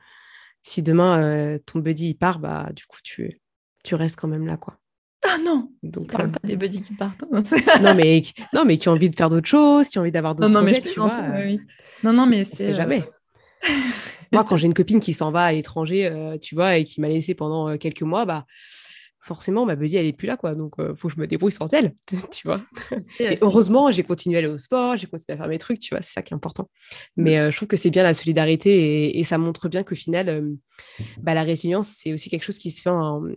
[0.65, 3.41] si demain euh, ton buddy il part, bah du coup tu,
[3.85, 4.79] tu restes quand même là quoi.
[5.27, 7.25] Ah non, donc parle euh, pas des buddies qui partent.
[7.83, 8.23] Non mais
[8.53, 10.73] non mais qui ont envie de faire d'autres choses, qui ont envie d'avoir d'autres projets,
[10.73, 11.13] mais tu vois.
[11.13, 11.57] Euh,
[12.03, 13.05] non non mais c'est jamais.
[14.33, 17.09] Moi quand j'ai une copine qui s'en va à l'étranger, tu vois, et qui m'a
[17.09, 18.47] laissé pendant quelques mois, bah
[19.25, 20.55] forcément, ma buddy, elle est plus là, quoi.
[20.55, 21.95] Donc, il euh, faut que je me débrouille sans elle,
[22.31, 22.61] tu vois.
[23.19, 25.95] Et heureusement, j'ai continué à aller au sport, j'ai continué à faire mes trucs, tu
[25.95, 26.69] vois, c'est ça qui est important.
[27.17, 30.29] Mais euh, je trouve que c'est bien la solidarité et, ça montre bien qu'au final,
[30.29, 30.53] euh,
[31.23, 32.91] bah, la résilience, c'est aussi quelque chose qui se fait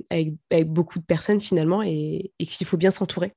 [0.10, 3.32] avec, beaucoup de personnes, finalement, et qu'il faut bien s'entourer.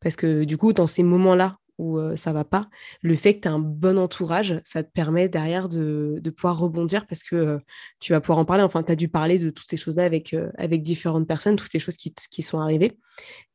[0.00, 2.68] Parce que du coup, dans ces moments-là où ça va pas,
[3.02, 7.06] le fait que tu as un bon entourage, ça te permet derrière de, pouvoir rebondir
[7.06, 7.60] parce que
[8.00, 8.64] tu vas pouvoir en parler.
[8.64, 11.80] Enfin, tu as dû parler de toutes ces choses-là avec, avec différentes personnes, toutes les
[11.80, 12.98] choses qui, qui sont arrivées.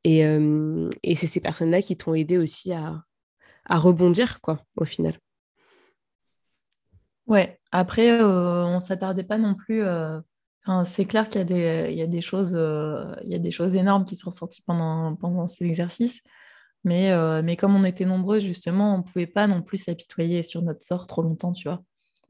[0.06, 0.20] Et,
[1.04, 3.04] et c'est ces personnes-là qui t'ont aidé aussi à,
[3.66, 5.18] à, rebondir, quoi, au final.
[7.28, 9.84] Ouais, après, on s'attardait pas non plus.
[10.86, 12.52] c'est clair qu'il y, y, a des choses,
[13.24, 16.22] il y a des choses énormes qui sont sorties pendant, pendant cet exercice.
[16.84, 20.44] Mais, euh, mais comme on était nombreuses, justement, on ne pouvait pas non plus s'apitoyer
[20.44, 21.82] sur notre sort trop longtemps, tu vois.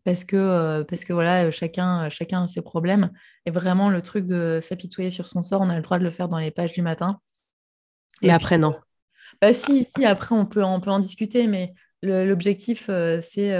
[0.03, 3.11] Parce que, euh, parce que voilà, chacun, chacun a ses problèmes.
[3.45, 6.11] Et vraiment, le truc de s'apitoyer sur son sort, on a le droit de le
[6.11, 7.19] faire dans les pages du matin.
[8.21, 8.75] Et mais après, non.
[9.41, 13.55] Bah si, si, après, on peut, on peut en discuter, mais l'objectif, euh, c'est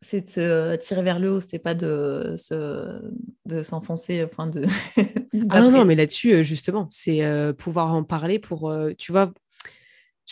[0.00, 2.36] c'est de se tirer vers le haut, c'est pas de,
[3.46, 4.66] de s'enfoncer, enfin de...
[5.48, 7.22] ah non, non, mais là-dessus, justement, c'est
[7.56, 9.32] pouvoir en parler pour, tu vois,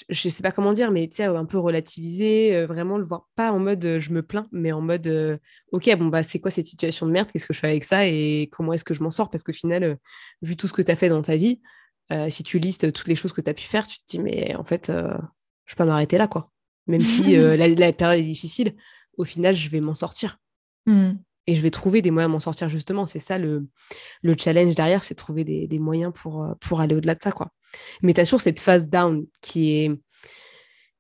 [0.08, 3.04] je ne sais pas comment dire, mais tu sais, un peu relativiser, euh, vraiment le
[3.04, 5.36] voir pas en mode euh, je me plains, mais en mode euh,
[5.72, 8.06] ok, bon, bah c'est quoi cette situation de merde, qu'est-ce que je fais avec ça?
[8.06, 9.30] Et comment est-ce que je m'en sors?
[9.30, 9.98] Parce qu'au final,
[10.40, 11.60] vu tout ce que tu as fait dans ta vie,
[12.28, 14.54] si tu listes toutes les choses que tu as pu faire, tu te dis, mais
[14.54, 16.50] en fait, je peux pas m'arrêter là, quoi.
[16.86, 18.74] Même si la, période est difficile,
[19.16, 20.38] au final, je vais m'en sortir.
[20.84, 21.12] Mmh.
[21.46, 23.06] Et je vais trouver des moyens de m'en sortir, justement.
[23.06, 23.66] C'est ça le,
[24.22, 27.50] le challenge derrière, c'est trouver des, des, moyens pour, pour aller au-delà de ça, quoi.
[28.02, 29.90] Mais tu as toujours cette phase down qui est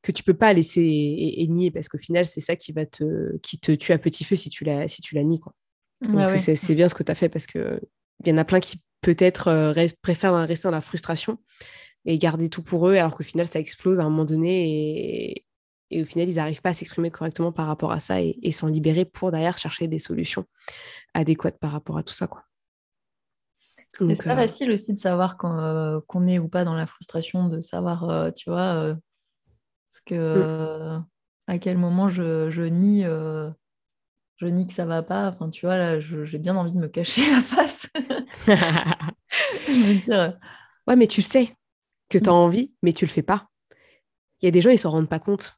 [0.02, 3.36] que tu peux pas laisser et, nier parce qu'au final c'est ça qui va te
[3.38, 5.54] qui te tue à petit feu si tu la si tu la nies quoi.
[6.02, 7.80] Donc c'est bien ce que tu as fait parce que
[8.24, 11.38] il y en a plein qui peut-être euh, préfèrent rester dans la frustration
[12.04, 15.46] et garder tout pour eux alors qu'au final ça explose à un moment donné et,
[15.90, 18.50] et au final ils n'arrivent pas à s'exprimer correctement par rapport à ça et, et
[18.50, 20.44] s'en libérer pour derrière chercher des solutions
[21.14, 22.42] adéquates par rapport à tout ça quoi.
[23.94, 27.48] C'est pas euh, facile aussi de savoir euh, qu'on est ou pas dans la frustration,
[27.48, 28.96] de savoir, euh, tu vois,
[30.06, 31.06] que, mm.
[31.46, 35.28] à quel moment je, je nie, je nie que ça va pas.
[35.28, 37.86] Enfin, tu vois, là, j'ai bien envie de me cacher la face.
[40.88, 41.56] Ouais, mais tu sais
[42.08, 42.36] que tu as mm.
[42.36, 43.48] envie, mais tu le fais pas.
[44.40, 45.56] Il y a des gens, ils s'en rendent pas compte.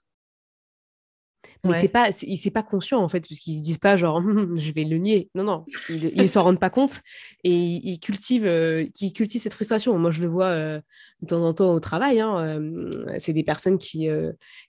[1.64, 4.22] Mais c'est pas, il c'est pas conscient en fait, parce qu'ils se disent pas genre
[4.56, 5.30] je vais le nier.
[5.34, 7.00] Non, non, ils, ils s'en rendent pas compte
[7.42, 9.98] et ils, cultivent, euh, cultivent cette frustration.
[9.98, 10.80] Moi, je le vois euh,
[11.22, 12.20] de temps en temps au travail.
[12.20, 14.08] Hein, euh, c'est des personnes qui,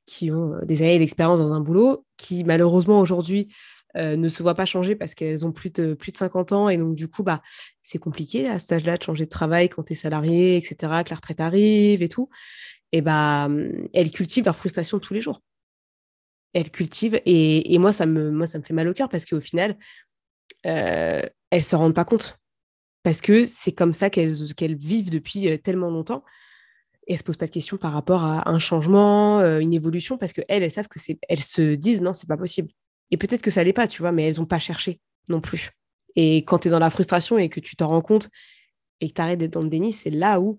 [0.05, 3.53] qui ont des années d'expérience dans un boulot, qui malheureusement aujourd'hui
[3.97, 6.75] ne se voient pas changer parce qu'elles ont plus de, plus de 50 ans et
[6.75, 7.41] donc du coup, bah,
[7.81, 11.11] c'est compliqué à cet âge-là de changer de travail quand tu es salarié, etc., que
[11.11, 12.29] la retraite arrive et tout.
[12.91, 13.47] Et bah,
[13.93, 15.41] elles cultivent leur frustration tous les jours
[16.55, 17.21] elle cultive.
[17.25, 19.77] Et, moi, ça me, fait mal au cœur parce qu'au final,
[20.65, 22.39] euh, elles ne se rendent pas compte.
[23.03, 26.23] Parce que c'est comme ça qu'elles vivent depuis euh, tellement longtemps.
[27.07, 29.73] Et elles ne se posent pas de questions par rapport à un changement, euh, une
[29.73, 31.19] évolution, parce qu'elles, elles savent que c'est.
[31.27, 32.69] Elles se disent non, c'est pas possible.
[33.11, 35.71] Et peut-être que ça l'est pas, tu vois, mais elles n'ont pas cherché non plus.
[36.15, 38.29] Et quand tu es dans la frustration et que tu t'en rends compte
[39.01, 40.57] et que tu arrêtes d'être dans le déni, c'est là où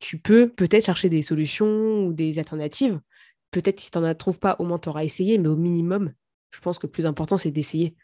[0.00, 3.00] tu peux peut-être chercher des solutions ou des alternatives
[3.50, 6.12] peut-être si tu n'en trouves pas, au moins tu auras essayé, mais au minimum,
[6.50, 7.96] je pense que le plus important, c'est d'essayer.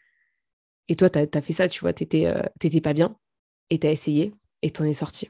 [0.87, 3.17] Et toi, tu as, fait ça, tu vois, tu n'étais euh, pas bien,
[3.69, 5.29] et tu as essayé, et tu en es sorti.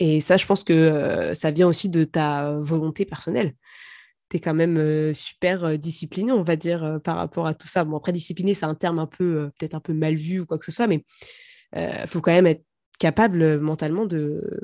[0.00, 3.54] Et ça, je pense que euh, ça vient aussi de ta volonté personnelle.
[4.28, 7.84] Tu es quand même euh, super discipliné, on va dire, par rapport à tout ça.
[7.84, 10.58] Bon, après, discipliné, c'est un terme un peu, peut-être un peu mal vu ou quoi
[10.58, 11.04] que ce soit, mais
[11.76, 12.64] il faut quand même être
[13.00, 14.60] capable mentalement de,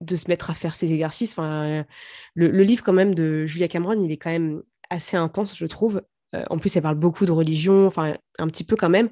[0.00, 1.32] de se mettre à faire ces exercices.
[1.32, 1.84] Enfin,
[2.34, 6.02] le, livre quand même de Julia Cameron, il est quand même assez intense, je trouve.
[6.34, 9.08] Euh, en plus, elle parle beaucoup de religion, enfin un petit peu quand même,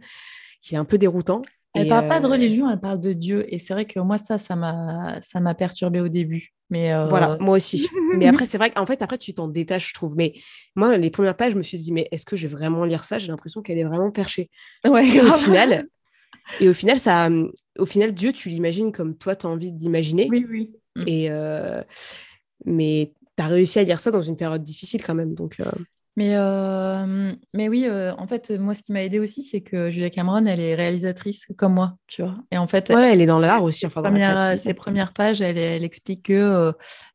[0.60, 1.42] qui est un peu déroutant.
[1.74, 3.46] Elle parle pas de religion, elle parle de Dieu.
[3.48, 6.50] Et c'est vrai que moi, ça, ça m'a, ça m'a perturbé au début.
[6.68, 7.88] Mais Voilà, moi aussi.
[8.16, 10.14] mais après, c'est vrai qu'en fait, après, tu t'en détaches, je trouve.
[10.14, 10.34] Mais
[10.74, 13.04] moi, les premières pages, je me suis dit, mais est-ce que je vais vraiment lire
[13.04, 13.18] ça?
[13.18, 14.50] J'ai l'impression qu'elle est vraiment perchée.
[14.84, 15.86] Ouais, et au final,
[16.60, 17.28] et au final, ça,
[17.78, 20.28] au final, Dieu, tu l'imagines comme toi, tu as envie d'imaginer.
[20.30, 20.70] Oui, oui.
[20.96, 21.04] Mm.
[21.06, 21.30] Et
[22.64, 25.34] mais tu as réussi à lire ça dans une période difficile quand même.
[25.34, 25.56] Donc,
[26.14, 29.88] mais, euh, mais oui, euh, en fait, moi, ce qui m'a aidé aussi, c'est que
[29.88, 32.36] Julia Cameron, elle est réalisatrice comme moi, tu vois.
[32.50, 33.86] Et en fait, ouais, elle est dans l'art aussi.
[33.86, 36.72] Enfin, dans ses premières pages, elle, elle explique que euh,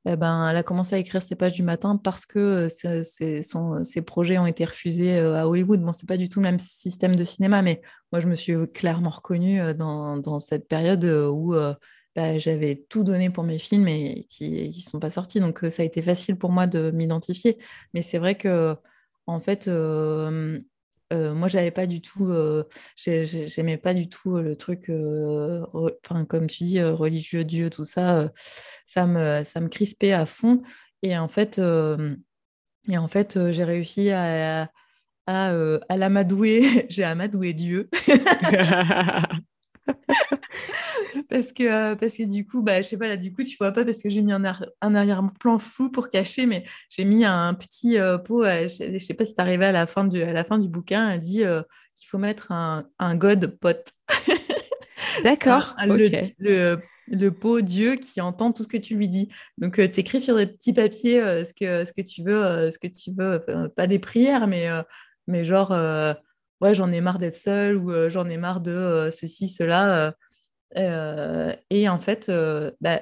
[0.10, 4.40] eh ben, elle a commencé à écrire ses pages du matin parce que ses projets
[4.40, 5.82] ont été refusés à Hollywood.
[5.82, 7.82] Bon, c'est pas du tout le même système de cinéma, mais
[8.12, 11.54] moi, je me suis clairement reconnue dans, dans cette période où
[12.18, 15.40] bah, j'avais tout donné pour mes films et qui ne sont pas sortis.
[15.40, 17.60] Donc, ça a été facile pour moi de m'identifier.
[17.94, 18.76] Mais c'est vrai que,
[19.28, 20.60] en fait, euh,
[21.14, 22.64] euh, moi, j'avais pas du tout, euh,
[22.96, 28.32] j'aimais pas du tout le truc, enfin, comme tu dis, religieux, Dieu, tout ça,
[28.88, 30.64] ça, me, ça me crispait à fond.
[31.04, 31.62] Et en fait,
[32.90, 34.72] et en fait j'ai réussi à,
[35.28, 35.54] à,
[35.90, 37.92] à l'amadouer, j'ai amadoué Dieu.
[41.30, 43.56] parce que euh, parce que du coup bah je sais pas là du coup tu
[43.58, 44.44] vois pas parce que j'ai mis un,
[44.82, 49.26] un arrière-plan fou pour cacher mais j'ai mis un petit euh, pot je, sais pas
[49.26, 51.62] si tu arrivé à la fin du à la fin du bouquin elle dit euh,
[51.96, 53.94] qu'il faut mettre un, un god pot.
[55.24, 56.78] D'accord le,
[57.08, 59.30] le, pot Dieu qui entend tout ce que tu lui dis.
[59.58, 62.88] Donc tu écris sur des petits papiers ce que ce que tu veux ce que
[62.88, 63.44] tu veux
[63.76, 64.68] pas des prières mais
[65.26, 65.72] mais genre
[66.62, 70.14] ouais j'en ai marre d'être seule ou j'en ai marre de ceci cela
[70.76, 73.02] euh, et en fait, euh, bah,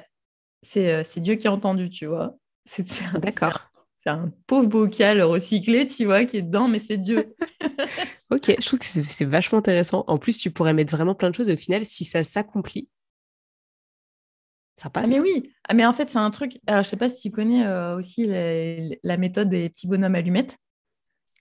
[0.77, 2.35] euh, c'est Dieu qui a entendu, tu vois.
[3.19, 3.71] D'accord.
[3.97, 7.35] C'est un pauvre bocal recyclé, tu vois, qui est dedans, mais c'est Dieu.
[8.29, 10.03] ok, je trouve que c'est vachement intéressant.
[10.07, 11.49] En plus, tu pourrais mettre vraiment plein de choses.
[11.49, 12.87] Et au final, si ça s'accomplit,
[14.77, 15.07] ça passe.
[15.07, 16.59] Ah, mais oui, ah, mais en fait, c'est un truc.
[16.67, 20.57] Alors, je sais pas si tu connais aussi la, méthode des petits bonhommes allumettes.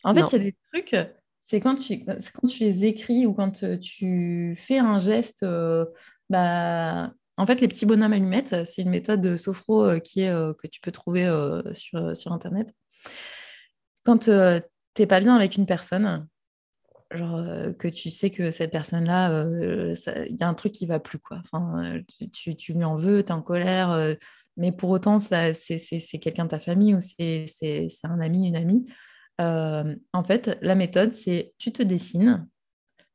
[0.03, 0.97] En fait, c'est des trucs
[1.47, 5.45] c'est quand tu, quand tu les écris ou quand tu fais un geste
[6.31, 10.31] bah, en fait, les petits bonhommes allumettes, c'est une méthode de sophro euh, qui est,
[10.31, 12.73] euh, que tu peux trouver euh, sur, sur Internet.
[14.05, 16.29] Quand tu n'es pas bien avec une personne,
[17.11, 17.43] genre
[17.79, 21.39] que tu sais que cette personne-là, il y a un truc qui va plus, quoi.
[21.41, 22.01] Enfin,
[22.33, 24.17] tu, tu lui en veux, tu es en colère,
[24.57, 25.55] mais pour autant, c'est
[26.21, 27.47] quelqu'un de ta famille ou c'est
[28.05, 28.87] un ami, une amie.
[29.39, 32.47] En fait, la méthode, c'est tu te dessines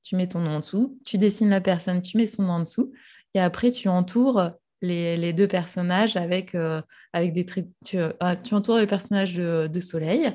[0.10, 2.60] tu mets ton nom en dessous, tu dessines la personne, tu mets son nom en
[2.62, 2.92] dessous,
[3.36, 6.82] et après tu entoures les, deux personnages avec, euh,
[7.14, 7.68] avec des traits.
[7.86, 10.32] Tu, euh, ah, tu, entoures les personnages de, soleil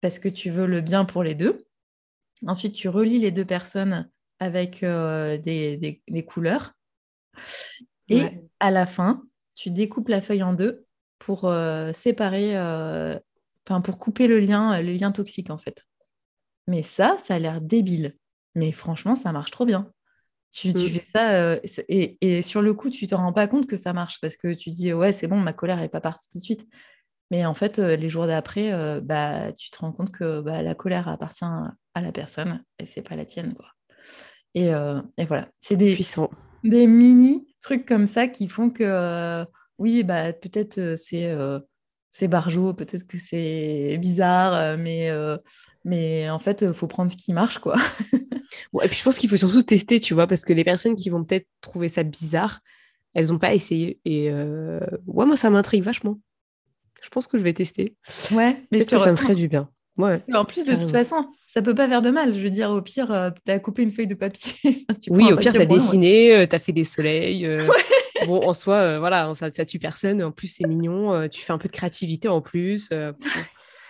[0.00, 1.64] parce que tu veux le bien pour les deux.
[2.46, 4.10] Ensuite, tu relis les deux personnes
[4.40, 6.72] avec euh, des, couleurs.
[8.08, 8.24] Et
[8.58, 9.22] à la fin,
[9.54, 10.84] tu découpes la feuille en deux
[11.18, 11.50] pour
[11.94, 12.54] séparer,
[13.66, 15.84] enfin pour couper le lien, le lien toxique en fait.
[16.66, 18.16] Mais ça, ça a l'air débile.
[18.54, 19.90] Mais franchement, ça marche trop bien.
[20.50, 20.88] Tu, mm.
[20.88, 24.20] fais ça euh, et, sur le coup, tu te rends pas compte que ça marche
[24.20, 26.66] parce que tu dis ouais, c'est bon, ma colère n'est pas partie tout de suite.
[27.30, 30.62] Mais en fait, euh, les jours d'après, euh, bah, tu te rends compte que bah,
[30.62, 33.54] la colère appartient à la personne et c'est pas la tienne.
[33.54, 33.66] Quoi.
[34.54, 34.70] Et,
[35.26, 35.98] voilà, c'est des,
[36.62, 39.44] des mini trucs comme ça qui font que
[39.78, 41.34] oui, bah, peut-être c'est
[42.16, 45.10] c'est barjot, peut-être que c'est bizarre, mais,
[45.84, 47.74] mais en fait, il faut prendre ce qui marche, quoi.
[48.82, 51.10] et puis je pense qu'il faut surtout tester, tu vois, parce que les personnes qui
[51.10, 52.60] vont peut-être trouver ça bizarre,
[53.14, 53.98] elles n'ont pas essayé.
[54.04, 54.78] Et euh...
[55.06, 56.20] ouais, moi, ça m'intrigue vachement.
[57.02, 57.96] Je pense que je vais tester.
[58.30, 59.68] Ouais, mais que ça me ferait du bien.
[59.96, 62.34] Ouais, en plus, de toute façon, ça peut pas faire de mal.
[62.34, 64.84] Je veux dire, au pire, euh, tu as coupé une feuille de papier.
[65.08, 67.46] oui, au pire, tu as dessiné, euh, tu as fait des soleils.
[67.46, 67.64] Euh,
[68.26, 70.22] bon, en soi, voilà, ça, ça tue personne.
[70.22, 71.28] En plus, c'est mignon.
[71.28, 72.90] tu fais un peu de créativité en plus.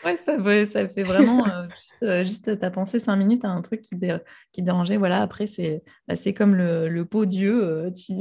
[0.05, 0.37] Ouais, ça,
[0.71, 3.97] ça fait vraiment euh, juste, euh, juste t'as pensé cinq minutes à un truc qui,
[4.53, 4.99] qui dérangeait.
[4.99, 7.65] Voilà, après, c'est bah, comme le, le pot Dieu.
[7.65, 8.13] Euh, tu...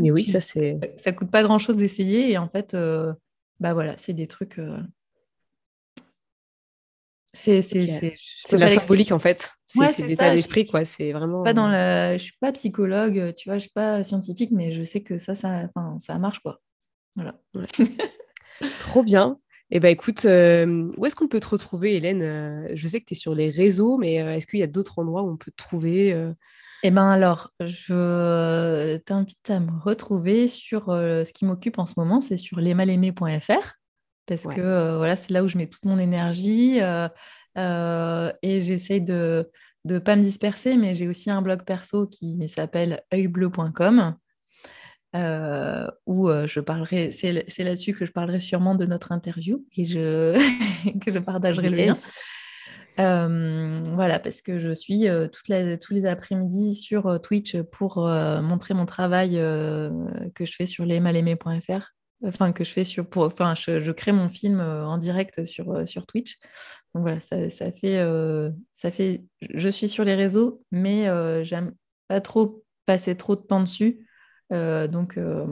[0.00, 0.78] Mais oui, ça c'est.
[0.98, 2.32] Ça coûte pas grand chose d'essayer.
[2.32, 2.76] Et en fait,
[3.60, 4.60] bah voilà, c'est des trucs.
[7.32, 7.62] C'est
[8.52, 9.52] la symbolique en fait.
[9.66, 10.84] C'est l'état d'esprit quoi.
[10.84, 11.42] C'est vraiment.
[11.42, 12.16] Pas dans la...
[12.16, 15.34] Je suis pas psychologue, tu vois, je suis pas scientifique, mais je sais que ça,
[15.34, 15.68] ça,
[15.98, 16.60] ça marche quoi.
[17.16, 17.38] Voilà.
[18.80, 19.38] Trop bien.
[19.70, 22.22] Eh bien, écoute, euh, où est-ce qu'on peut te retrouver, Hélène?
[22.22, 24.66] Euh, Je sais que tu es sur les réseaux, mais euh, est-ce qu'il y a
[24.68, 26.16] d'autres endroits où on peut te trouver
[26.82, 32.20] Eh bien, alors, je t'invite à me retrouver sur ce qui m'occupe en ce moment,
[32.20, 33.77] c'est sur lesmalaimés.fr.
[34.28, 36.78] parce que voilà, c'est là où je mets toute mon énergie
[37.56, 39.50] et j'essaye de
[39.84, 44.14] ne pas me disperser, mais j'ai aussi un blog perso qui s'appelle œilbleu.com
[45.16, 49.86] euh, où euh, je parlerai, c'est là-dessus que je parlerai sûrement de notre interview et
[49.86, 50.34] je,
[51.00, 51.94] que je partagerai le lien.
[53.00, 59.36] Euh, voilà, parce que je suis tous les après-midi sur Twitch pour montrer mon travail
[60.34, 61.94] que je fais sur lesmalaimés.fr.
[62.24, 63.08] Enfin, que je fais sur.
[63.08, 66.38] Pour, enfin, je, crée mon film en direct sur, sur Twitch.
[66.94, 68.04] Donc voilà, ça, ça fait,
[68.74, 69.22] ça fait.
[69.40, 71.04] Je suis sur les réseaux, mais
[71.44, 71.74] j'aime
[72.08, 74.04] pas trop passer trop de temps dessus
[74.52, 75.44] euh, donc, euh,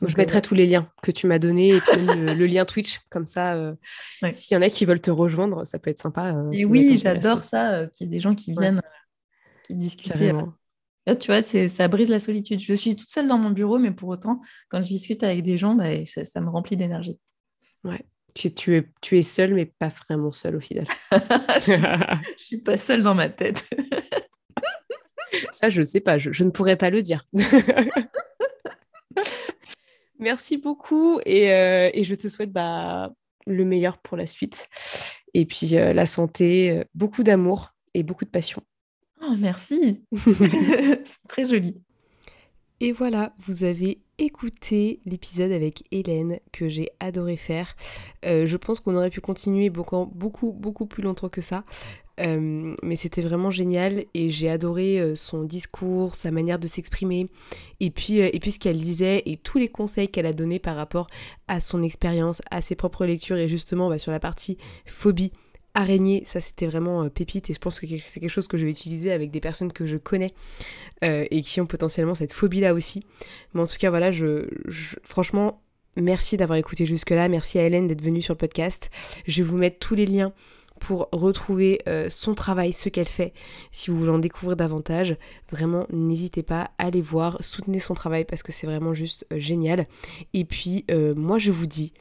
[0.00, 3.00] donc, je mettrai tous les liens que tu m'as donnés et puis le, lien Twitch.
[3.10, 3.74] Comme ça, euh,
[4.32, 6.34] s'il y en a qui veulent te rejoindre, ça peut être sympa.
[6.52, 8.82] et oui, j'adore ça, qu'il y ait des gens qui viennent,
[9.64, 10.12] qui discutent.
[11.18, 12.60] Tu vois, ça brise la solitude.
[12.60, 15.58] Je suis toute seule dans mon bureau, mais pour autant, quand je discute avec des
[15.58, 17.18] gens, bah, ça, me remplit d'énergie.
[17.84, 18.04] Ouais.
[18.34, 20.86] Tu, tu, es, tu es seule, mais pas vraiment seule au final.
[21.12, 23.64] je, ne suis pas seule dans ma tête.
[25.50, 27.24] Ça, je ne sais pas, je, ne pourrais pas le dire.
[30.18, 33.10] Merci beaucoup euh, et, je te souhaite bah,
[33.46, 34.68] le meilleur pour la suite.
[35.34, 38.62] Et puis euh, la santé, euh, beaucoup d'amour et beaucoup de passion.
[39.22, 40.02] Oh, merci.
[40.16, 41.76] C'est très joli.
[42.80, 47.76] Et voilà, vous avez écouté l'épisode avec Hélène que j'ai adoré faire.
[48.24, 51.64] je pense qu'on aurait pu continuer beaucoup, beaucoup, beaucoup plus longtemps que ça.
[52.20, 57.26] Euh, mais c'était vraiment génial et j'ai adoré euh, son discours, sa manière de s'exprimer
[57.80, 60.58] et puis, euh, et puis ce qu'elle disait et tous les conseils qu'elle a donnés
[60.58, 61.06] par rapport
[61.48, 65.32] à son expérience, à ses propres lectures et justement bah, sur la partie phobie
[65.74, 68.70] araignée, ça c'était vraiment pépite et je pense que c'est quelque chose que je vais
[68.70, 70.32] utiliser avec des personnes que je connais
[71.02, 73.04] et qui ont potentiellement cette phobie là aussi.
[73.54, 74.46] Mais en tout cas voilà, je
[75.02, 75.62] franchement
[75.96, 78.90] merci d'avoir écouté jusque là, merci à Hélène d'être venue sur le podcast.
[79.26, 80.32] Je vais vous mettre tous les liens
[80.80, 83.32] pour retrouver euh, son travail, ce qu'elle fait.
[83.70, 85.16] Si vous voulez en découvrir davantage,
[85.50, 89.38] vraiment n'hésitez pas à aller voir, soutenez son travail parce que c'est vraiment juste euh,
[89.38, 89.86] génial.
[90.34, 91.92] Et puis euh, moi je vous dis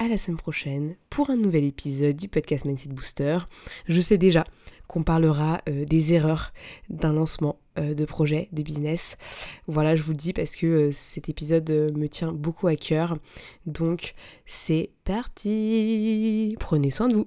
[0.00, 3.36] à la semaine prochaine pour un nouvel épisode du podcast Mindset Booster.
[3.84, 4.44] Je sais déjà
[4.88, 6.54] qu'on parlera des erreurs
[6.88, 9.18] d'un lancement de projet, de business.
[9.66, 13.18] Voilà, je vous le dis parce que cet épisode me tient beaucoup à cœur.
[13.66, 14.14] Donc
[14.46, 17.26] c'est parti Prenez soin de vous